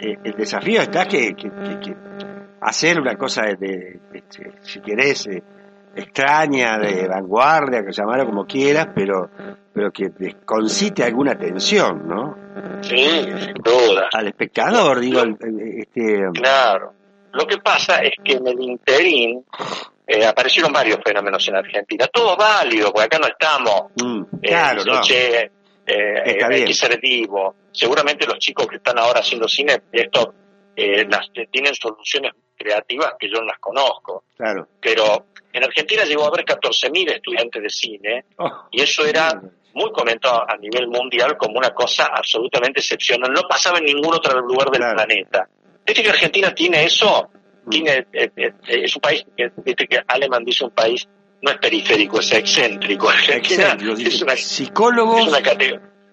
eh, 0.00 0.18
el 0.24 0.32
desafío 0.32 0.82
está 0.82 1.06
que, 1.06 1.34
que, 1.34 1.50
hacer 2.60 3.00
una 3.00 3.16
cosa 3.16 3.42
de, 3.58 4.00
si 4.62 4.80
querés 4.80 5.26
eh, 5.26 5.42
extraña 5.94 6.78
de 6.78 7.06
vanguardia 7.08 7.84
que 7.84 7.92
llamarlo 7.92 8.26
como 8.26 8.46
quieras 8.46 8.88
pero 8.94 9.30
pero 9.72 9.90
que 9.90 10.10
concite 10.44 11.04
alguna 11.04 11.36
tensión 11.36 12.06
no 12.06 12.48
Sí, 12.82 12.96
sin 12.96 13.54
duda. 13.54 14.08
Al 14.12 14.28
espectador, 14.28 15.00
digo. 15.00 15.22
Este... 15.22 16.24
Claro. 16.34 16.92
Lo 17.32 17.46
que 17.46 17.58
pasa 17.58 17.98
es 17.98 18.12
que 18.24 18.34
en 18.34 18.46
el 18.46 18.60
interín 18.60 19.44
eh, 20.06 20.24
aparecieron 20.24 20.72
varios 20.72 20.98
fenómenos 21.04 21.46
en 21.48 21.56
Argentina, 21.56 22.06
todos 22.06 22.36
válidos, 22.36 22.90
porque 22.90 23.04
acá 23.04 23.18
no 23.18 23.28
estamos. 23.28 23.92
Mm, 23.96 24.22
eh, 24.42 24.48
claro, 24.48 24.84
no. 24.84 25.00
Che, 25.02 25.50
eh, 25.88 26.44
hay 26.44 26.64
que 26.64 26.74
ser 26.74 26.98
vivo. 27.00 27.54
Seguramente 27.72 28.26
los 28.26 28.38
chicos 28.38 28.66
que 28.66 28.76
están 28.76 28.98
ahora 28.98 29.20
haciendo 29.20 29.48
cine, 29.48 29.82
esto 29.92 30.34
las, 30.76 31.30
tienen 31.50 31.74
soluciones 31.74 32.32
creativas 32.56 33.14
que 33.18 33.28
yo 33.28 33.40
no 33.40 33.46
las 33.46 33.58
conozco. 33.58 34.24
Claro. 34.36 34.68
Pero 34.80 35.26
en 35.52 35.64
Argentina 35.64 36.04
llegó 36.04 36.24
a 36.24 36.28
haber 36.28 36.44
14.000 36.44 37.14
estudiantes 37.14 37.62
de 37.62 37.70
cine 37.70 38.24
oh, 38.36 38.68
y 38.70 38.82
eso 38.82 39.04
era 39.04 39.40
muy 39.74 39.92
comentado 39.92 40.44
a 40.48 40.56
nivel 40.56 40.88
mundial 40.88 41.36
como 41.36 41.58
una 41.58 41.70
cosa 41.70 42.06
absolutamente 42.06 42.80
excepcional. 42.80 43.32
No 43.32 43.42
pasaba 43.48 43.78
en 43.78 43.84
ningún 43.84 44.14
otro 44.14 44.40
lugar 44.40 44.70
del 44.70 44.80
planeta. 44.80 45.48
¿Viste 45.86 46.02
que 46.02 46.10
Argentina 46.10 46.54
tiene 46.54 46.84
eso? 46.84 47.30
Mm. 47.64 47.70
Tiene, 47.70 48.06
eh, 48.12 48.30
eh, 48.36 48.52
es 48.66 48.94
un 48.96 49.00
país, 49.00 49.24
viste 49.64 49.86
que 49.86 50.00
Alemán 50.06 50.44
dice 50.44 50.64
un 50.64 50.70
país, 50.70 51.08
no 51.42 51.50
es 51.50 51.58
periférico, 51.58 52.20
es 52.20 52.32
excéntrico. 52.32 53.10
Es 53.10 54.22
una, 54.22 54.36
psicólogo 54.36 55.18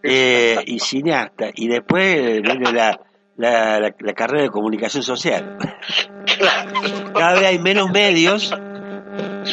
eh, 0.04 0.58
y 0.66 0.80
cineasta. 0.80 1.50
Y 1.54 1.68
después 1.68 2.42
viene 2.42 2.72
la, 2.72 3.00
la, 3.38 3.80
la, 3.80 4.14
carrera 4.14 4.44
de 4.44 4.50
comunicación 4.50 5.04
social. 5.04 5.58
Cada 7.14 7.34
vez 7.34 7.44
hay 7.44 7.60
menos 7.60 7.90
medios, 7.90 8.54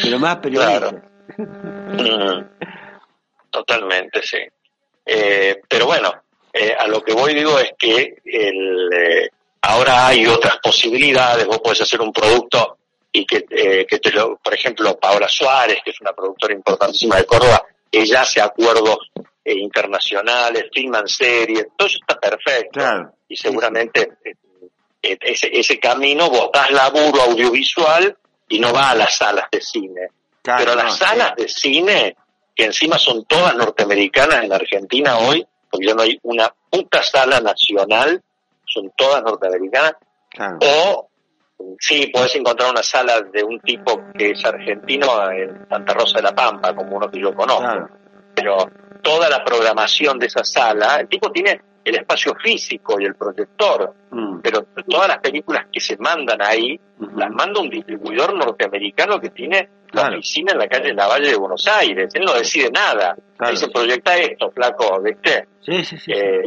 pero 0.02 0.18
más 0.18 0.36
periodistas. 0.36 0.94
Mm. 1.38 2.42
Totalmente, 3.50 4.22
sí. 4.22 4.38
Eh, 5.04 5.60
pero 5.68 5.86
bueno, 5.86 6.10
eh, 6.52 6.74
a 6.78 6.86
lo 6.86 7.02
que 7.02 7.12
voy 7.12 7.34
digo 7.34 7.58
es 7.58 7.72
que 7.78 8.16
el, 8.24 8.88
eh, 8.92 9.28
ahora 9.60 10.06
hay 10.06 10.26
otras 10.26 10.58
posibilidades, 10.62 11.46
vos 11.46 11.58
podés 11.58 11.82
hacer 11.82 12.00
un 12.00 12.12
producto 12.12 12.78
y 13.12 13.26
que, 13.26 13.44
que 13.44 13.98
te 13.98 14.10
lo, 14.10 14.36
por 14.38 14.54
ejemplo, 14.54 14.98
Paola 14.98 15.28
Suárez, 15.28 15.78
que 15.84 15.90
es 15.90 16.00
una 16.00 16.12
productora 16.12 16.54
importantísima 16.54 17.16
de 17.16 17.26
Córdoba, 17.26 17.62
ella 17.90 18.22
hace 18.22 18.40
acuerdos 18.40 19.10
internacionales, 19.44 20.64
filman 20.72 21.06
series, 21.06 21.66
todo 21.76 21.88
eso 21.88 21.98
está 22.00 22.18
perfecto. 22.18 22.80
Y 23.28 23.36
seguramente 23.36 24.12
ese, 25.02 25.50
ese 25.52 25.78
camino 25.78 26.30
vos 26.30 26.50
das 26.52 26.70
laburo 26.70 27.22
audiovisual 27.22 28.16
y 28.48 28.60
no 28.60 28.72
va 28.72 28.90
a 28.90 28.94
las 28.94 29.16
salas 29.16 29.46
de 29.50 29.60
cine. 29.60 30.08
Pero 30.42 30.74
las 30.74 30.96
salas 30.96 31.34
de 31.36 31.48
cine 31.48 32.16
que 32.54 32.64
encima 32.64 32.98
son 32.98 33.24
todas 33.24 33.54
norteamericanas 33.56 34.44
en 34.44 34.52
Argentina 34.52 35.18
hoy, 35.18 35.46
porque 35.70 35.86
ya 35.86 35.94
no 35.94 36.02
hay 36.02 36.18
una 36.22 36.52
puta 36.70 37.02
sala 37.02 37.40
nacional, 37.40 38.22
son 38.64 38.92
todas 38.96 39.22
norteamericanas, 39.22 39.94
o 40.60 41.08
sí, 41.78 42.10
puedes 42.12 42.34
encontrar 42.36 42.70
una 42.70 42.82
sala 42.82 43.20
de 43.20 43.42
un 43.42 43.60
tipo 43.60 44.00
que 44.16 44.30
es 44.30 44.44
argentino 44.44 45.30
en 45.30 45.66
Santa 45.68 45.94
Rosa 45.94 46.18
de 46.18 46.22
la 46.24 46.34
Pampa, 46.34 46.74
como 46.74 46.96
uno 46.96 47.10
que 47.10 47.20
yo 47.20 47.34
conozco, 47.34 47.88
pero 48.34 48.70
toda 49.02 49.28
la 49.28 49.44
programación 49.44 50.18
de 50.18 50.26
esa 50.26 50.44
sala, 50.44 50.96
el 51.00 51.08
tipo 51.08 51.30
tiene 51.30 51.60
el 51.84 51.96
espacio 51.96 52.34
físico 52.40 53.00
y 53.00 53.04
el 53.04 53.14
proyector, 53.16 53.94
Mm. 54.10 54.40
pero 54.42 54.66
todas 54.86 55.08
las 55.08 55.18
películas 55.18 55.66
que 55.72 55.80
se 55.80 55.96
mandan 55.96 56.40
ahí, 56.42 56.78
las 57.16 57.30
manda 57.30 57.60
un 57.60 57.70
distribuidor 57.70 58.34
norteamericano 58.34 59.18
que 59.18 59.30
tiene 59.30 59.68
la 59.92 60.08
oficina 60.08 60.52
en 60.52 60.58
la 60.58 60.68
calle 60.68 60.92
Lavalle 60.92 61.30
de 61.30 61.36
Buenos 61.36 61.66
Aires. 61.66 62.14
Él 62.14 62.24
no 62.24 62.34
decide 62.34 62.70
nada. 62.70 63.16
Claro. 63.36 63.52
Dice, 63.52 63.68
proyecta 63.68 64.16
esto, 64.16 64.50
flaco, 64.50 65.00
¿viste? 65.02 65.48
Sí, 65.60 65.84
sí. 65.84 65.98
sí. 65.98 66.12
Eh, 66.12 66.42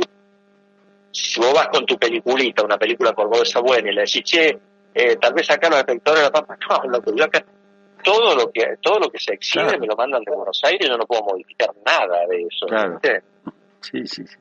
si 1.12 1.40
vos 1.40 1.54
vas 1.54 1.68
con 1.70 1.86
tu 1.86 1.98
peliculita, 1.98 2.64
una 2.64 2.78
película 2.78 3.14
cordobesa 3.14 3.60
buena, 3.62 3.90
y 3.92 3.96
le 3.96 4.02
decís, 4.02 4.24
che, 4.24 4.58
eh, 4.96 5.18
tal 5.18 5.34
vez 5.34 5.50
acá 5.52 5.70
los 5.70 5.80
espectadores 5.80 6.24
de 6.24 6.30
la 6.30 6.32
papa, 6.32 6.58
no, 6.70 6.90
loco, 6.90 7.14
yo 7.16 7.26
acá, 7.26 7.46
todo 8.04 8.34
lo 8.36 8.52
que, 8.52 8.78
todo 8.82 9.00
lo 9.00 9.10
que 9.10 9.20
se 9.20 9.34
exhibe 9.34 9.66
Claro. 9.66 9.80
me 9.80 9.88
lo 9.88 9.96
mandan 9.96 10.24
de 10.24 10.32
Buenos 10.32 10.60
Aires, 10.64 10.88
yo 10.88 10.98
no 10.98 11.06
puedo 11.06 11.24
modificar 11.24 11.70
nada 11.86 12.26
de 12.30 12.42
eso. 12.44 12.66
Sí, 13.82 14.08
sí, 14.08 14.26
sí. 14.26 14.36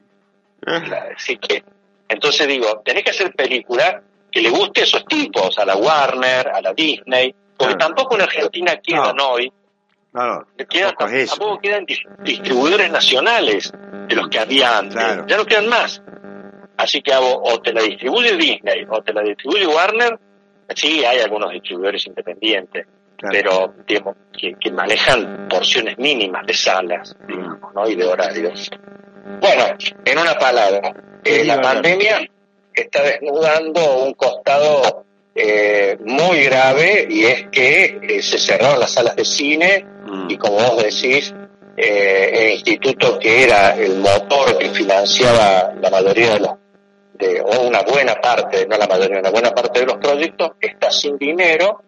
Así 0.66 1.36
que, 1.36 1.62
entonces 2.08 2.46
digo, 2.48 2.80
tenés 2.84 3.02
que 3.04 3.10
hacer 3.10 3.34
película 3.34 4.02
que 4.30 4.40
le 4.40 4.50
guste 4.50 4.80
a 4.80 4.84
esos 4.84 5.04
tipos, 5.06 5.58
a 5.58 5.64
la 5.64 5.76
Warner, 5.76 6.48
a 6.48 6.60
la 6.60 6.72
Disney, 6.72 7.34
porque 7.56 7.74
tampoco 7.76 8.14
en 8.16 8.22
Argentina 8.22 8.76
quedan 8.82 9.16
No. 9.16 9.30
hoy, 9.32 9.52
Claro, 10.12 10.46
quedan, 10.68 10.90
tampoco 10.94 11.10
es 11.10 11.22
eso. 11.24 11.36
tampoco 11.36 11.60
quedan 11.60 11.86
dis- 11.86 12.16
distribuidores 12.22 12.90
nacionales 12.90 13.72
de 14.08 14.14
los 14.14 14.28
que 14.28 14.38
había 14.38 14.78
antes, 14.78 14.94
Claro. 14.94 15.26
ya 15.26 15.36
no 15.36 15.44
quedan 15.44 15.68
más. 15.68 16.02
Así 16.76 17.02
que 17.02 17.12
hago, 17.12 17.42
o 17.42 17.60
te 17.60 17.72
la 17.72 17.82
distribuye 17.82 18.36
Disney 18.36 18.84
o 18.88 19.02
te 19.02 19.12
la 19.12 19.22
distribuye 19.22 19.66
Warner, 19.66 20.18
sí 20.74 21.04
hay 21.04 21.20
algunos 21.20 21.52
distribuidores 21.52 22.06
independientes, 22.06 22.86
Claro. 23.16 23.32
pero 23.32 23.74
digamos, 23.86 24.16
que, 24.36 24.54
que 24.60 24.72
manejan 24.72 25.46
porciones 25.48 25.96
mínimas 25.98 26.44
de 26.46 26.52
salas 26.54 27.14
digamos, 27.28 27.72
¿no? 27.74 27.88
y 27.88 27.94
de 27.94 28.04
horarios. 28.04 28.68
Bueno, 29.40 29.64
en 30.04 30.18
una 30.18 30.34
palabra, 30.34 30.92
eh, 31.24 31.44
la 31.44 31.60
pandemia 31.60 32.28
está 32.74 33.02
desnudando 33.02 33.98
un 34.04 34.14
costado 34.14 35.04
eh, 35.34 35.96
muy 36.04 36.44
grave 36.44 37.06
y 37.08 37.24
es 37.24 37.46
que 37.50 37.98
eh, 38.02 38.20
se 38.22 38.38
cerraron 38.38 38.80
las 38.80 38.92
salas 38.92 39.14
de 39.16 39.24
cine 39.24 39.86
Mm. 40.06 40.30
y 40.30 40.36
como 40.36 40.56
vos 40.56 40.82
decís, 40.82 41.34
eh, 41.76 42.30
el 42.34 42.52
instituto 42.52 43.18
que 43.18 43.44
era 43.44 43.74
el 43.74 43.96
motor 43.98 44.58
que 44.58 44.68
financiaba 44.70 45.72
la 45.80 45.90
mayoría 45.90 46.34
de 46.34 46.40
los, 46.40 46.50
de, 47.14 47.40
o 47.40 47.62
una 47.62 47.82
buena 47.82 48.14
parte, 48.16 48.66
no 48.66 48.76
la 48.76 48.86
mayoría, 48.86 49.18
una 49.20 49.30
buena 49.30 49.50
parte 49.50 49.80
de 49.80 49.86
los 49.86 49.96
proyectos, 49.96 50.52
está 50.60 50.90
sin 50.90 51.16
dinero 51.18 51.82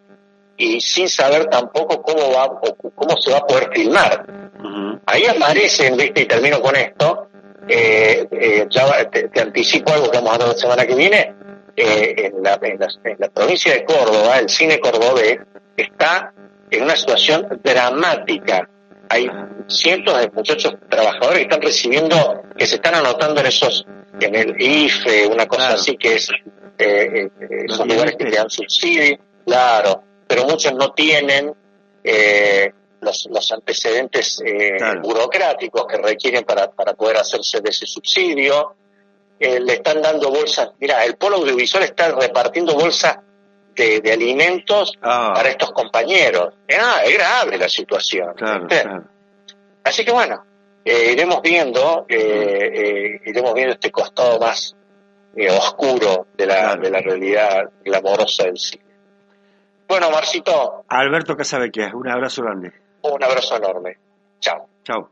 y 0.57 0.81
sin 0.81 1.09
saber 1.09 1.47
tampoco 1.47 2.01
cómo 2.03 2.33
va 2.33 2.47
o 2.47 2.75
cómo 2.95 3.17
se 3.17 3.31
va 3.33 3.39
a 3.39 3.47
poder 3.47 3.71
filmar. 3.73 4.27
Ujú. 4.59 5.01
Ahí 5.07 5.27
aparecen, 5.27 5.97
viste, 5.97 6.23
y 6.23 6.27
termino 6.27 6.61
con 6.61 6.75
esto, 6.77 7.29
eh, 7.69 8.27
eh, 8.31 8.67
ya 8.71 9.11
te, 9.11 9.29
te 9.29 9.41
anticipo 9.41 9.93
algo 9.93 10.11
que 10.11 10.19
vamos 10.19 10.31
a 10.31 10.35
hablar 10.35 10.49
la 10.49 10.55
semana 10.55 10.87
que 10.87 10.95
viene, 10.95 11.35
eh, 11.77 12.15
en, 12.17 12.43
la, 12.43 12.59
en, 12.63 12.79
la, 12.79 12.89
en 13.05 13.17
la 13.19 13.29
provincia 13.29 13.73
de 13.73 13.85
Córdoba, 13.85 14.39
el 14.39 14.49
cine 14.49 14.81
cordobés 14.81 15.39
está 15.77 16.33
en 16.71 16.83
una 16.83 16.97
situación 16.97 17.61
dramática. 17.63 18.69
Hay 19.09 19.31
cientos 19.69 20.19
de 20.19 20.29
muchachos 20.31 20.75
trabajadores 20.89 21.39
que 21.39 21.43
están 21.43 21.63
recibiendo, 21.63 22.43
que 22.57 22.67
se 22.67 22.77
están 22.77 22.95
anotando 22.95 23.41
en 23.41 23.47
esos, 23.47 23.87
en 24.21 24.35
el 24.35 24.61
IFE, 24.61 25.27
una 25.27 25.47
cosa 25.47 25.63
Claro. 25.67 25.81
así 25.81 25.97
que 25.97 26.15
es, 26.15 26.31
eh, 26.31 26.39
eh, 26.79 27.31
Los 27.67 27.75
esos 27.77 27.87
lugares 27.87 28.17
que 28.17 28.25
te 28.27 28.37
dan 28.37 28.51
subsidio, 28.51 29.19
claro, 29.47 30.03
pero 30.27 30.45
muchos 30.45 30.73
no 30.75 30.93
tienen 30.93 31.55
eh, 32.05 32.73
los, 33.01 33.27
los 33.31 33.53
antecedentes 33.53 34.41
eh, 34.45 34.75
Claro. 34.79 35.01
burocráticos 35.03 35.87
que 35.87 35.97
requieren 35.99 36.45
para, 36.45 36.71
para 36.71 36.95
poder 36.95 37.17
hacerse 37.19 37.61
de 37.61 37.71
ese 37.71 37.87
subsidio. 37.87 38.75
Eh, 39.39 39.61
le 39.61 39.75
están 39.75 40.01
dando 40.01 40.31
bolsas, 40.31 40.71
mira, 40.81 41.05
el 41.05 41.17
polo 41.17 41.37
audiovisual 41.37 41.83
está 41.85 42.11
repartiendo 42.13 42.75
bolsas 42.75 43.19
de, 43.75 44.01
de 44.01 44.13
alimentos 44.13 44.95
Ah, 45.03 45.33
para 45.35 45.51
estos 45.51 45.73
compañeros. 45.73 46.55
Ah, 46.81 47.03
es 47.05 47.13
grave 47.15 47.59
la 47.59 47.69
situación. 47.69 48.33
claro. 48.35 49.05
Así 49.85 50.05
que 50.07 50.11
bueno, 50.11 50.43
eh, 50.87 51.13
iremos 51.13 51.43
viendo, 51.43 52.07
eh, 52.09 52.71
eh, 52.75 53.21
iremos 53.27 53.53
viendo 53.55 53.75
este 53.75 53.91
costado 53.91 54.39
más 54.39 54.77
eh, 55.35 55.51
oscuro 55.51 56.29
de 56.37 56.47
la, 56.47 56.77
de 56.77 56.91
la 56.91 57.01
realidad 57.01 57.71
glamorosa 57.85 58.45
del 58.45 58.57
cine. 58.57 58.85
Bueno, 59.89 60.11
Marcito, 60.11 60.85
Alberto 60.89 61.37
Casabecchia, 61.37 61.91
un 61.95 62.09
abrazo 62.09 62.43
grande. 62.43 62.73
un 63.03 63.23
abrazo 63.23 63.57
enorme. 63.57 63.99
Chao. 64.41 64.69
Chao. 64.85 65.11